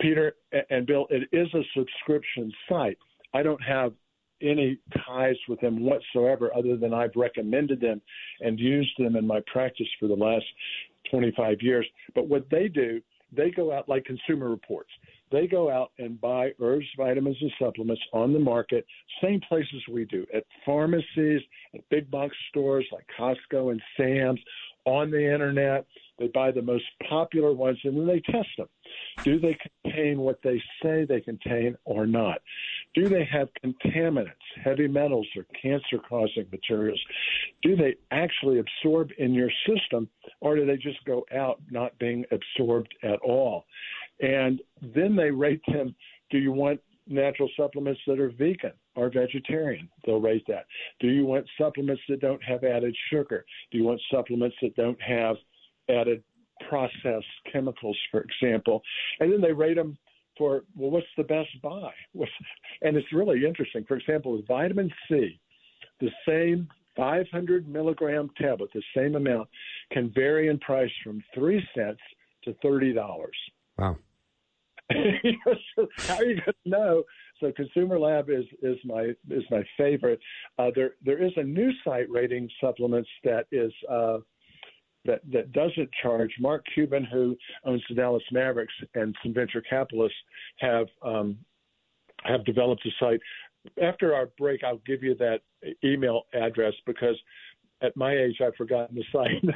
[0.00, 0.34] Peter
[0.70, 2.98] and Bill, it is a subscription site.
[3.32, 3.92] I don't have
[4.42, 8.00] any ties with them whatsoever, other than I've recommended them
[8.40, 10.44] and used them in my practice for the last
[11.10, 11.86] 25 years.
[12.14, 13.00] But what they do,
[13.32, 14.90] they go out like Consumer Reports.
[15.32, 18.86] They go out and buy herbs, vitamins, and supplements on the market,
[19.22, 21.40] same places we do, at pharmacies,
[21.74, 24.40] at big box stores like Costco and Sam's,
[24.84, 25.86] on the internet.
[26.18, 28.68] They buy the most popular ones and then they test them.
[29.24, 32.40] Do they contain what they say they contain or not?
[32.94, 34.28] Do they have contaminants,
[34.62, 37.00] heavy metals, or cancer causing materials?
[37.62, 40.08] Do they actually absorb in your system
[40.40, 43.64] or do they just go out not being absorbed at all?
[44.20, 44.60] And
[44.94, 45.94] then they rate them.
[46.30, 49.88] Do you want natural supplements that are vegan or vegetarian?
[50.04, 50.66] They'll rate that.
[51.00, 53.44] Do you want supplements that don't have added sugar?
[53.70, 55.36] Do you want supplements that don't have
[55.88, 56.22] added
[56.68, 58.82] processed chemicals, for example?
[59.20, 59.98] And then they rate them
[60.38, 61.92] for, well, what's the best buy?
[62.82, 63.84] And it's really interesting.
[63.86, 65.38] For example, with vitamin C,
[66.00, 69.48] the same 500 milligram tablet, the same amount,
[69.92, 72.00] can vary in price from three cents
[72.44, 73.36] to thirty dollars.
[73.78, 73.96] Wow.
[74.92, 77.04] How are you going to know?
[77.40, 80.20] So Consumer Lab is is my is my favorite.
[80.58, 84.18] Uh, there there is a new site rating supplements that is uh,
[85.04, 86.30] that that doesn't charge.
[86.38, 90.18] Mark Cuban, who owns the Dallas Mavericks, and some venture capitalists
[90.58, 91.38] have um,
[92.24, 93.20] have developed a site.
[93.82, 95.40] After our break, I'll give you that
[95.82, 97.16] email address because
[97.84, 99.54] at my age, I've forgotten the sign.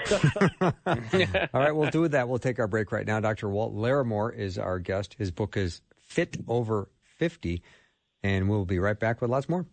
[1.54, 2.28] All right, we'll do that.
[2.28, 3.20] We'll take our break right now.
[3.20, 3.48] Dr.
[3.48, 5.14] Walt Larimore is our guest.
[5.18, 7.62] His book is Fit Over 50,
[8.22, 9.66] and we'll be right back with lots more.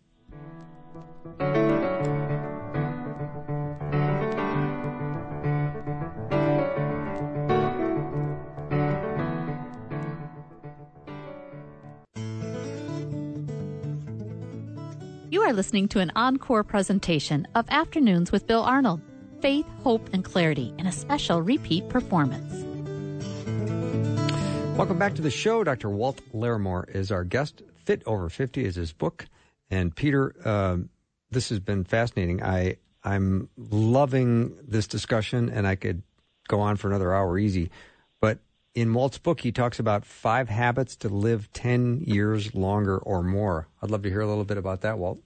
[15.46, 19.00] Are listening to an encore presentation of Afternoons with Bill Arnold
[19.40, 22.52] Faith, Hope, and Clarity in a special repeat performance.
[24.76, 25.62] Welcome back to the show.
[25.62, 25.88] Dr.
[25.88, 27.62] Walt Larimore is our guest.
[27.84, 29.26] Fit Over 50 is his book.
[29.70, 30.88] And Peter, um,
[31.30, 32.42] this has been fascinating.
[32.42, 36.02] I, I'm loving this discussion, and I could
[36.48, 37.70] go on for another hour easy.
[38.20, 38.40] But
[38.74, 43.68] in Walt's book, he talks about five habits to live 10 years longer or more.
[43.80, 45.22] I'd love to hear a little bit about that, Walt.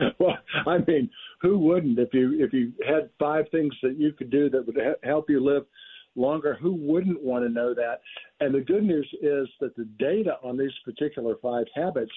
[0.18, 0.36] well,
[0.66, 1.08] I mean,
[1.40, 4.78] who wouldn't if you if you had five things that you could do that would
[5.02, 5.64] help you live
[6.16, 6.58] longer?
[6.60, 8.00] Who wouldn't want to know that?
[8.40, 12.12] And the good news is that the data on these particular five habits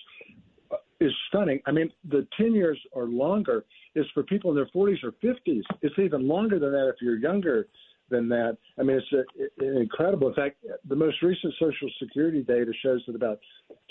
[0.71, 1.61] uh, is stunning.
[1.65, 3.65] I mean, the 10 years or longer
[3.95, 5.61] is for people in their 40s or 50s.
[5.81, 7.67] It's even longer than that if you're younger
[8.09, 8.57] than that.
[8.79, 9.25] I mean, it's
[9.59, 10.27] a, a, incredible.
[10.27, 13.39] In fact, the most recent Social Security data shows that about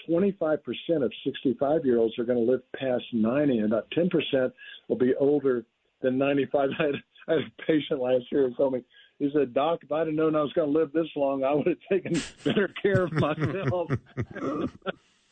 [0.08, 0.58] 25%
[1.02, 4.52] of 65 year olds are going to live past 90, and about 10%
[4.88, 5.64] will be older
[6.02, 6.70] than 95.
[6.78, 6.94] I had,
[7.28, 8.82] I had a patient last year who told me,
[9.18, 11.54] he said, Doc, if I'd have known I was going to live this long, I
[11.54, 13.90] would have taken better care of myself.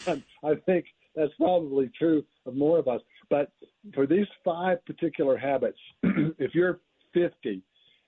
[0.42, 3.02] I think that's probably true of more of us.
[3.28, 3.52] But
[3.94, 6.80] for these five particular habits, if you're
[7.12, 7.62] 50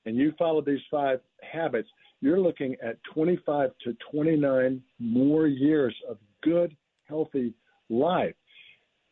[0.06, 1.88] and you follow these five habits,
[2.20, 7.52] you're looking at 25 to 29 more years of good, healthy
[7.90, 8.34] life.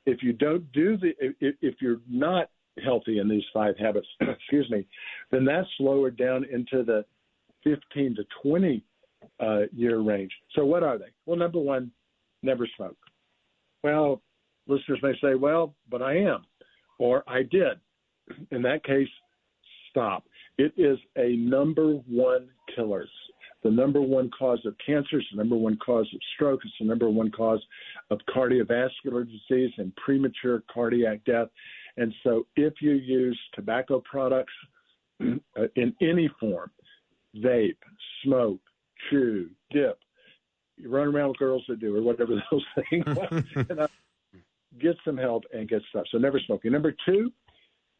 [0.06, 2.50] If you don't do the, if, if you're not
[2.82, 4.86] healthy in these five habits, excuse me,
[5.30, 7.04] then that's lowered down into the
[7.64, 8.84] 15 to 20
[9.40, 10.32] uh, year range.
[10.54, 11.12] So what are they?
[11.26, 11.90] Well, number one,
[12.42, 12.96] never smoke.
[13.82, 14.22] Well,
[14.66, 16.44] listeners may say, well, but I am,
[16.98, 17.80] or I did.
[18.50, 19.08] In that case,
[19.90, 20.24] stop.
[20.56, 23.06] It is a number one killer.
[23.64, 26.86] The number one cause of cancer, it's the number one cause of stroke, it's the
[26.86, 27.62] number one cause
[28.10, 31.48] of cardiovascular disease and premature cardiac death.
[31.96, 34.52] And so, if you use tobacco products
[35.22, 36.70] uh, in any form,
[37.36, 37.78] vape,
[38.22, 38.60] smoke,
[39.08, 39.98] chew, dip,
[40.76, 43.06] you run around with girls that do or whatever those things,
[44.78, 46.04] get some help and get stuff.
[46.12, 46.72] So, never smoking.
[46.72, 47.32] Number two,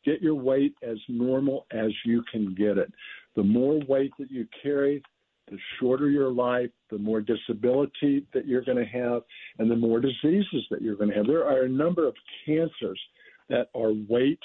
[0.05, 2.93] Get your weight as normal as you can get it.
[3.37, 5.03] The more weight that you carry,
[5.51, 9.23] the shorter your life, the more disability that you're going to have,
[9.59, 11.27] and the more diseases that you're going to have.
[11.27, 12.15] There are a number of
[12.47, 13.01] cancers
[13.49, 14.41] that are weight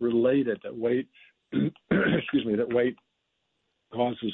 [0.00, 1.08] related, that weight,
[1.52, 2.96] excuse me, that weight
[3.92, 4.32] causes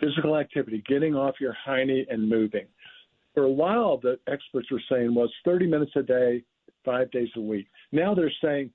[0.00, 2.66] physical activity, getting off your hiney and moving.
[3.34, 6.42] For a while, the experts were saying, well, it's 30 minutes a day,
[6.84, 7.66] five days a week.
[7.92, 8.70] Now they're saying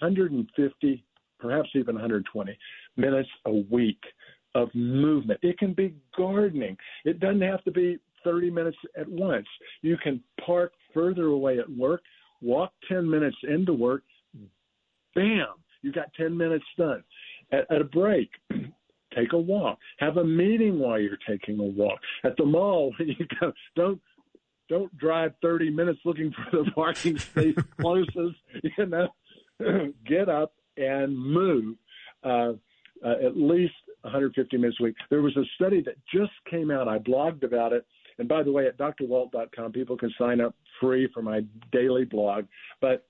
[0.00, 1.04] 150,
[1.38, 2.58] perhaps even 120
[2.96, 4.00] minutes a week
[4.54, 5.40] of movement.
[5.42, 6.76] It can be gardening.
[7.04, 9.46] It doesn't have to be 30 minutes at once.
[9.82, 12.02] You can park further away at work,
[12.42, 14.02] walk 10 minutes into work,
[15.14, 15.46] bam,
[15.82, 17.02] you got 10 minutes done.
[17.52, 18.30] At, at a break,
[19.14, 19.78] take a walk.
[19.98, 21.98] Have a meeting while you're taking a walk.
[22.24, 24.00] At the mall, you go, don't
[24.68, 28.38] don't drive 30 minutes looking for the parking space closest.
[28.62, 29.08] You know,
[30.06, 31.76] get up and move.
[32.22, 32.52] Uh,
[33.04, 34.96] uh, at least 150 minutes a week.
[35.08, 36.88] There was a study that just came out.
[36.88, 37.86] I blogged about it.
[38.18, 41.40] And by the way, at drwalt.com, people can sign up free for my
[41.72, 42.44] daily blog.
[42.80, 43.06] But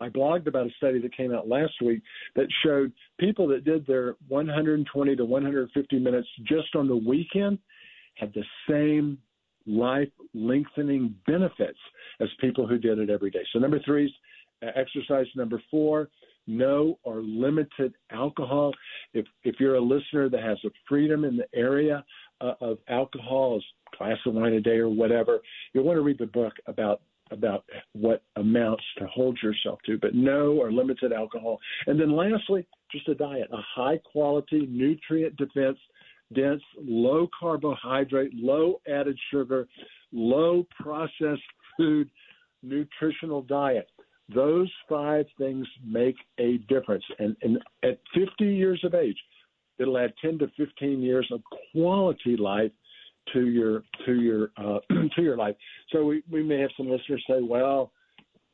[0.00, 2.02] I blogged about a study that came out last week
[2.34, 7.58] that showed people that did their 120 to 150 minutes just on the weekend
[8.16, 9.18] had the same
[9.66, 11.78] life lengthening benefits
[12.20, 13.44] as people who did it every day.
[13.52, 14.12] So, number three is
[14.62, 15.26] exercise.
[15.36, 16.08] Number four,
[16.46, 18.72] no or limited alcohol.
[19.14, 22.04] If if you're a listener that has a freedom in the area
[22.40, 23.60] uh, of alcohol,
[23.92, 25.40] a glass of wine a day or whatever,
[25.72, 27.02] you'll want to read the book about
[27.32, 31.58] about what amounts to hold yourself to, but no or limited alcohol.
[31.86, 35.78] And then lastly, just a diet, a high quality, nutrient defense,
[36.32, 39.66] dense, low carbohydrate, low added sugar,
[40.12, 41.42] low processed
[41.76, 42.08] food,
[42.62, 43.88] nutritional diet.
[44.34, 47.04] Those five things make a difference.
[47.18, 49.16] And, and at 50 years of age,
[49.78, 51.40] it'll add 10 to 15 years of
[51.72, 52.72] quality life
[53.32, 54.78] to your to your uh,
[55.16, 55.56] to your life.
[55.92, 57.92] So we, we may have some listeners say, well,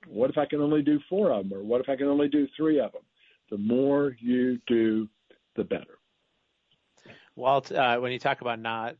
[0.06, 2.28] what if I can only do four of them, or what if I can only
[2.28, 3.02] do three of them?
[3.50, 5.08] The more you do,
[5.56, 5.98] the better.
[7.36, 8.96] Walt, uh, when you talk about not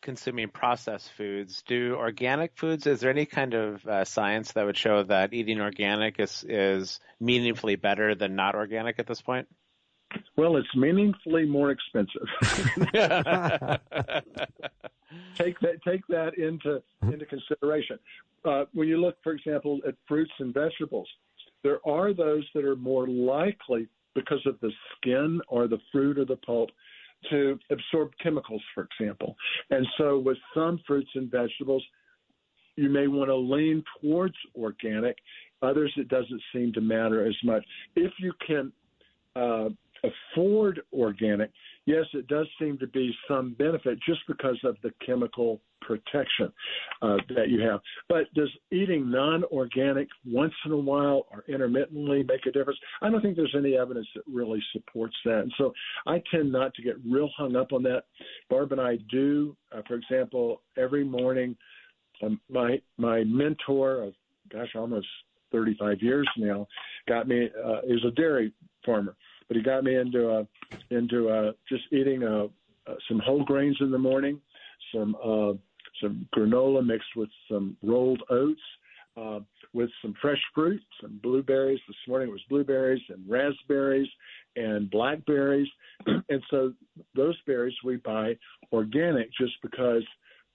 [0.00, 1.62] consuming processed foods.
[1.66, 2.86] Do organic foods?
[2.86, 7.00] Is there any kind of uh, science that would show that eating organic is is
[7.20, 9.48] meaningfully better than not organic at this point?
[10.36, 12.26] Well, it's meaningfully more expensive.
[15.36, 17.98] take that take that into into consideration.
[18.44, 21.08] Uh, when you look, for example, at fruits and vegetables,
[21.62, 26.24] there are those that are more likely because of the skin or the fruit or
[26.24, 26.70] the pulp
[27.30, 29.36] to absorb chemicals, for example.
[29.70, 31.84] And so, with some fruits and vegetables,
[32.76, 35.16] you may want to lean towards organic.
[35.62, 37.64] Others, it doesn't seem to matter as much.
[37.96, 38.72] If you can
[39.34, 39.70] uh,
[40.04, 41.50] afford organic,
[41.86, 46.52] yes, it does seem to be some benefit just because of the chemical protection
[47.02, 47.80] uh, that you have.
[48.08, 52.78] But does eating non organic once in a while or intermittently make a difference?
[53.00, 55.40] I don't think there's any evidence that really supports that.
[55.40, 55.72] And so
[56.06, 58.04] I tend not to get real hung up on that.
[58.50, 61.56] Barb and I do, uh, for example, every morning,
[62.22, 64.14] um, my my mentor of
[64.52, 65.06] gosh almost
[65.52, 66.66] 35 years now
[67.08, 68.52] got me uh, is a dairy
[68.84, 69.14] farmer
[69.48, 70.44] but he got me into uh,
[70.90, 72.46] into uh, just eating uh,
[72.86, 74.40] uh, some whole grains in the morning,
[74.94, 75.52] some uh,
[76.02, 78.60] some granola mixed with some rolled oats,
[79.16, 79.40] uh,
[79.72, 81.80] with some fresh fruit, some blueberries.
[81.88, 84.08] This morning it was blueberries and raspberries
[84.56, 85.68] and blackberries,
[86.06, 86.72] and so
[87.14, 88.36] those berries we buy
[88.72, 90.02] organic just because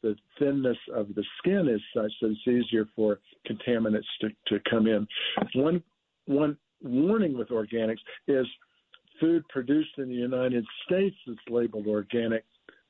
[0.02, 3.20] the thinness of the skin is such that it's easier for
[3.50, 5.08] contaminants to, to come in.
[5.56, 5.82] One
[6.26, 8.46] one warning with organics is
[9.20, 12.44] food produced in the United States that's labeled organic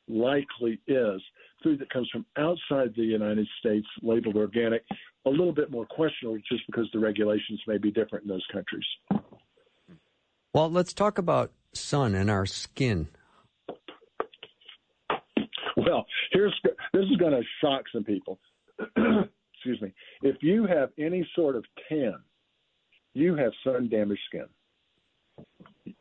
[0.08, 1.22] likely is.
[1.64, 4.84] Food that comes from outside the United States labeled organic,
[5.26, 8.86] a little bit more questionable just because the regulations may be different in those countries.
[10.54, 13.08] Well, let's talk about sun and our skin.
[15.78, 18.40] Well, here's this is going to shock some people.
[18.96, 19.94] Excuse me.
[20.22, 22.16] If you have any sort of tan,
[23.14, 24.46] you have sun damaged skin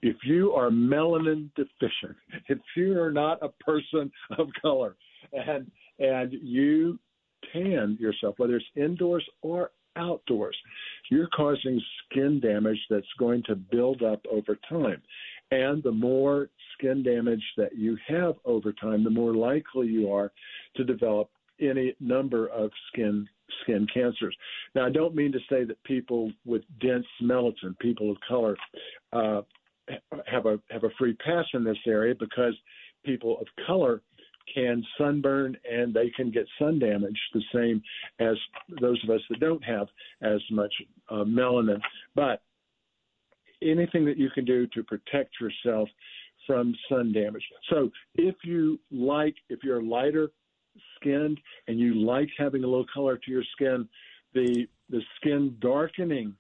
[0.03, 2.17] if you are melanin deficient,
[2.49, 4.97] if you are not a person of color,
[5.33, 6.99] and and you
[7.53, 10.57] tan yourself, whether it's indoors or outdoors,
[11.11, 15.03] you're causing skin damage that's going to build up over time.
[15.51, 20.33] And the more skin damage that you have over time, the more likely you are
[20.77, 21.31] to develop
[21.61, 23.29] any number of skin
[23.63, 24.35] skin cancers.
[24.75, 28.57] Now, I don't mean to say that people with dense melatonin, people of color,
[29.13, 29.43] uh,
[30.27, 32.55] have a have a free pass in this area because
[33.05, 34.03] people of color
[34.53, 37.83] can sunburn and they can get sun damage the same
[38.19, 38.37] as
[38.81, 39.87] those of us that don't have
[40.23, 40.73] as much
[41.11, 41.81] uh, melanin.
[42.15, 42.43] But
[43.63, 45.89] anything that you can do to protect yourself
[46.47, 47.45] from sun damage.
[47.71, 50.31] So if you like, if you're lighter
[50.97, 53.89] skinned and you like having a little color to your skin,
[54.35, 56.35] the the skin darkening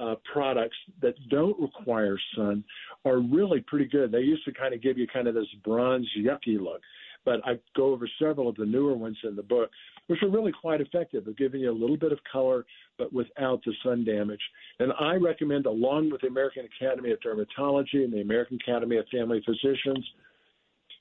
[0.00, 2.64] uh, products that don't require sun
[3.04, 4.10] are really pretty good.
[4.10, 6.80] They used to kind of give you kind of this bronze yucky look,
[7.24, 9.70] but I go over several of the newer ones in the book,
[10.06, 12.64] which are really quite effective of giving you a little bit of color,
[12.98, 14.40] but without the sun damage.
[14.78, 19.06] And I recommend, along with the American Academy of Dermatology and the American Academy of
[19.08, 20.04] Family Physicians,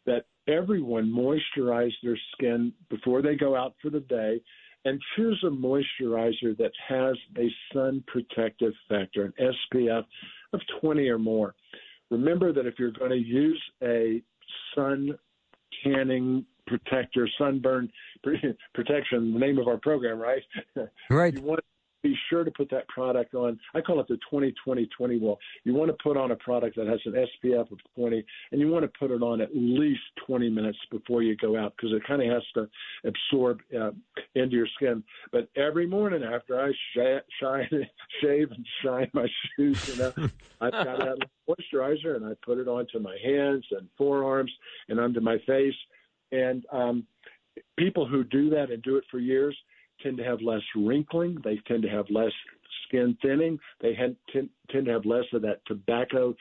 [0.06, 4.42] that everyone moisturize their skin before they go out for the day
[4.86, 9.34] and choose a moisturizer that has a sun protective factor, an
[9.74, 10.06] SPF
[10.54, 11.56] of 20 or more.
[12.10, 14.22] Remember that if you're going to use a
[14.76, 15.18] sun
[15.84, 17.92] tanning protector, sunburn
[18.74, 20.42] protection, the name of our program, right?
[21.10, 21.34] Right.
[21.34, 21.60] you want
[22.02, 23.60] be sure to put that product on.
[23.76, 25.40] I call it the 20 20 20 wall.
[25.64, 28.70] You want to put on a product that has an SPF of 20, and you
[28.70, 32.04] want to put it on at least 20 minutes before you go out because it
[32.08, 32.70] kind of has to
[33.06, 33.92] absorb uh,
[34.36, 35.04] into your skin.
[35.32, 37.70] But every morning after I sh- shine,
[38.22, 39.28] shave and shine my
[39.58, 40.14] shoes, you know,
[40.62, 41.18] I've got that
[41.50, 44.52] moisturizer and I put it onto my hands and forearms
[44.90, 45.76] and under my face.
[46.32, 47.08] And um,
[47.78, 49.58] people who do that and do it for years–
[50.02, 51.38] tend to have less wrinkling.
[51.44, 52.32] They tend to have less
[52.88, 53.60] skin thinning.
[53.82, 56.36] They had, tend, tend to have less of that tobacco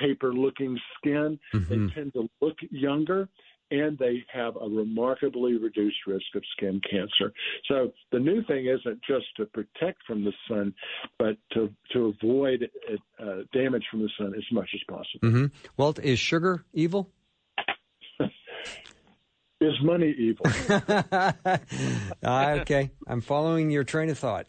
[0.00, 1.38] paper looking skin.
[1.54, 1.86] Mm-hmm.
[1.86, 3.28] They tend to look younger
[3.70, 7.32] and they have a remarkably reduced risk of skin cancer.
[7.66, 10.74] So the new thing isn't just to protect from the sun,
[11.18, 12.70] but to to avoid
[13.20, 15.20] uh, damage from the sun as much as possible.
[15.22, 15.46] Mm-hmm.
[15.76, 17.10] Walt, is sugar evil?
[19.60, 20.46] Is money evil?
[20.68, 21.32] uh,
[22.60, 24.46] okay, I'm following your train of thought.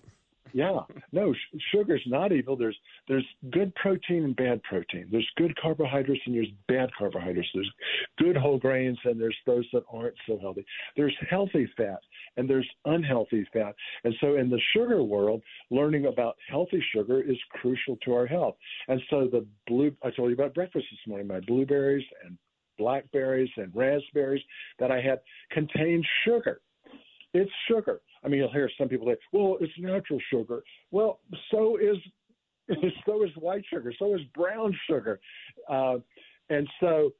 [0.54, 0.80] Yeah,
[1.12, 2.56] no, sh- sugar's not evil.
[2.56, 5.08] There's there's good protein and bad protein.
[5.12, 7.50] There's good carbohydrates and there's bad carbohydrates.
[7.54, 7.72] There's
[8.18, 10.66] good whole grains and there's those that aren't so healthy.
[10.96, 12.00] There's healthy fat
[12.38, 13.76] and there's unhealthy fat.
[14.04, 15.42] And so in the sugar world,
[15.72, 18.56] learning about healthy sugar is crucial to our health.
[18.88, 22.38] And so the blue I told you about breakfast this morning, my blueberries and
[22.80, 24.42] blackberries and raspberries
[24.80, 25.20] that I had
[25.52, 26.62] contained sugar.
[27.34, 28.02] It's sugar.
[28.24, 31.20] I mean, you'll hear some people say, "Well, it's natural sugar." Well,
[31.52, 31.98] so is
[33.06, 33.94] so is white sugar.
[34.00, 35.20] So is brown sugar,
[35.70, 35.98] uh,
[36.50, 37.12] and so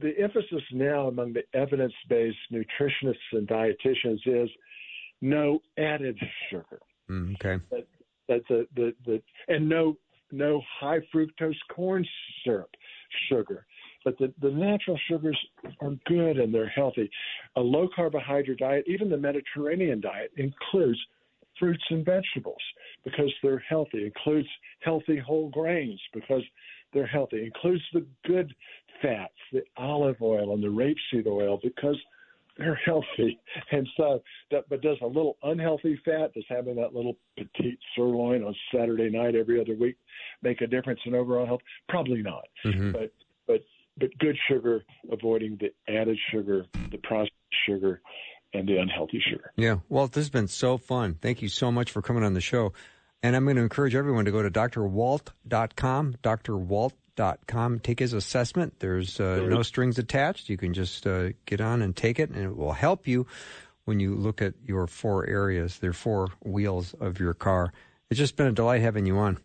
[0.00, 4.50] the emphasis now among the evidence-based nutritionists and dietitians is
[5.22, 6.18] no added
[6.50, 6.80] sugar.
[7.10, 7.62] Mm, okay.
[7.70, 7.86] That,
[8.28, 9.96] that's a the, the and no
[10.30, 12.06] no high fructose corn
[12.44, 12.70] syrup
[13.30, 13.66] sugar.
[14.08, 15.38] But the, the natural sugars
[15.82, 17.10] are good and they're healthy.
[17.56, 20.98] A low carbohydrate diet, even the Mediterranean diet, includes
[21.58, 22.62] fruits and vegetables
[23.04, 24.48] because they're healthy, includes
[24.80, 26.42] healthy whole grains because
[26.94, 28.54] they're healthy, includes the good
[29.02, 31.98] fats, the olive oil and the rapeseed oil because
[32.56, 33.38] they're healthy.
[33.72, 38.42] And so, that, but does a little unhealthy fat, does having that little petite sirloin
[38.42, 39.96] on Saturday night every other week
[40.40, 41.60] make a difference in overall health?
[41.90, 42.48] Probably not.
[42.64, 42.92] Mm-hmm.
[42.92, 43.12] But
[43.46, 43.62] but
[43.98, 47.32] but good sugar, avoiding the added sugar, the processed
[47.66, 48.00] sugar,
[48.54, 49.52] and the unhealthy sugar.
[49.56, 49.78] Yeah.
[49.88, 51.18] Walt, this has been so fun.
[51.20, 52.72] Thank you so much for coming on the show.
[53.22, 58.78] And I'm going to encourage everyone to go to drwalt.com, drwalt.com, take his assessment.
[58.78, 60.48] There's uh, no strings attached.
[60.48, 63.26] You can just uh, get on and take it, and it will help you
[63.86, 67.72] when you look at your four areas, their four wheels of your car.
[68.08, 69.38] It's just been a delight having you on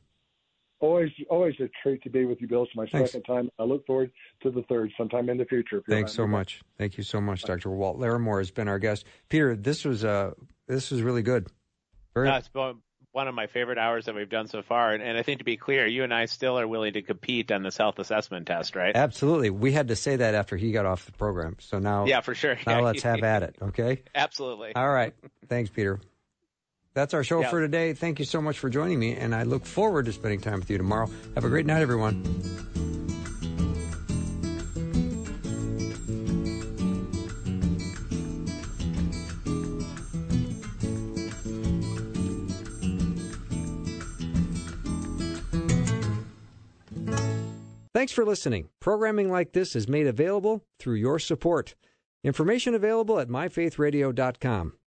[0.84, 2.64] always always a treat to be with you, Bill.
[2.64, 3.12] It's my Thanks.
[3.12, 3.50] second time.
[3.58, 4.12] I look forward
[4.44, 5.82] to the third sometime in the future.
[5.88, 6.62] Thanks so much.
[6.78, 7.70] Thank you so much, Dr.
[7.70, 9.06] Walt Larimore has been our guest.
[9.30, 10.32] Peter, this was uh
[10.68, 11.48] this was really good.
[12.14, 12.50] Very no, it's
[13.14, 14.92] one of my favorite hours that we've done so far.
[14.92, 17.52] And, and, I think to be clear, you and I still are willing to compete
[17.52, 18.96] on this health assessment test, right?
[18.96, 19.52] Absolutely.
[19.52, 21.58] We had to say that after he got off the program.
[21.60, 22.58] So now, yeah, for sure.
[22.66, 23.56] Now let's have at it.
[23.62, 24.02] Okay.
[24.16, 24.74] Absolutely.
[24.76, 25.14] All right.
[25.48, 26.00] Thanks, Peter.
[26.94, 27.50] That's our show yeah.
[27.50, 27.94] for today.
[27.94, 30.70] Thank you so much for joining me, and I look forward to spending time with
[30.70, 31.10] you tomorrow.
[31.36, 32.24] Have a great night, everyone.
[47.94, 48.68] Thanks for listening.
[48.82, 51.74] Programming like this is made available through your support.
[52.22, 54.74] Information available at myfaithradio.com.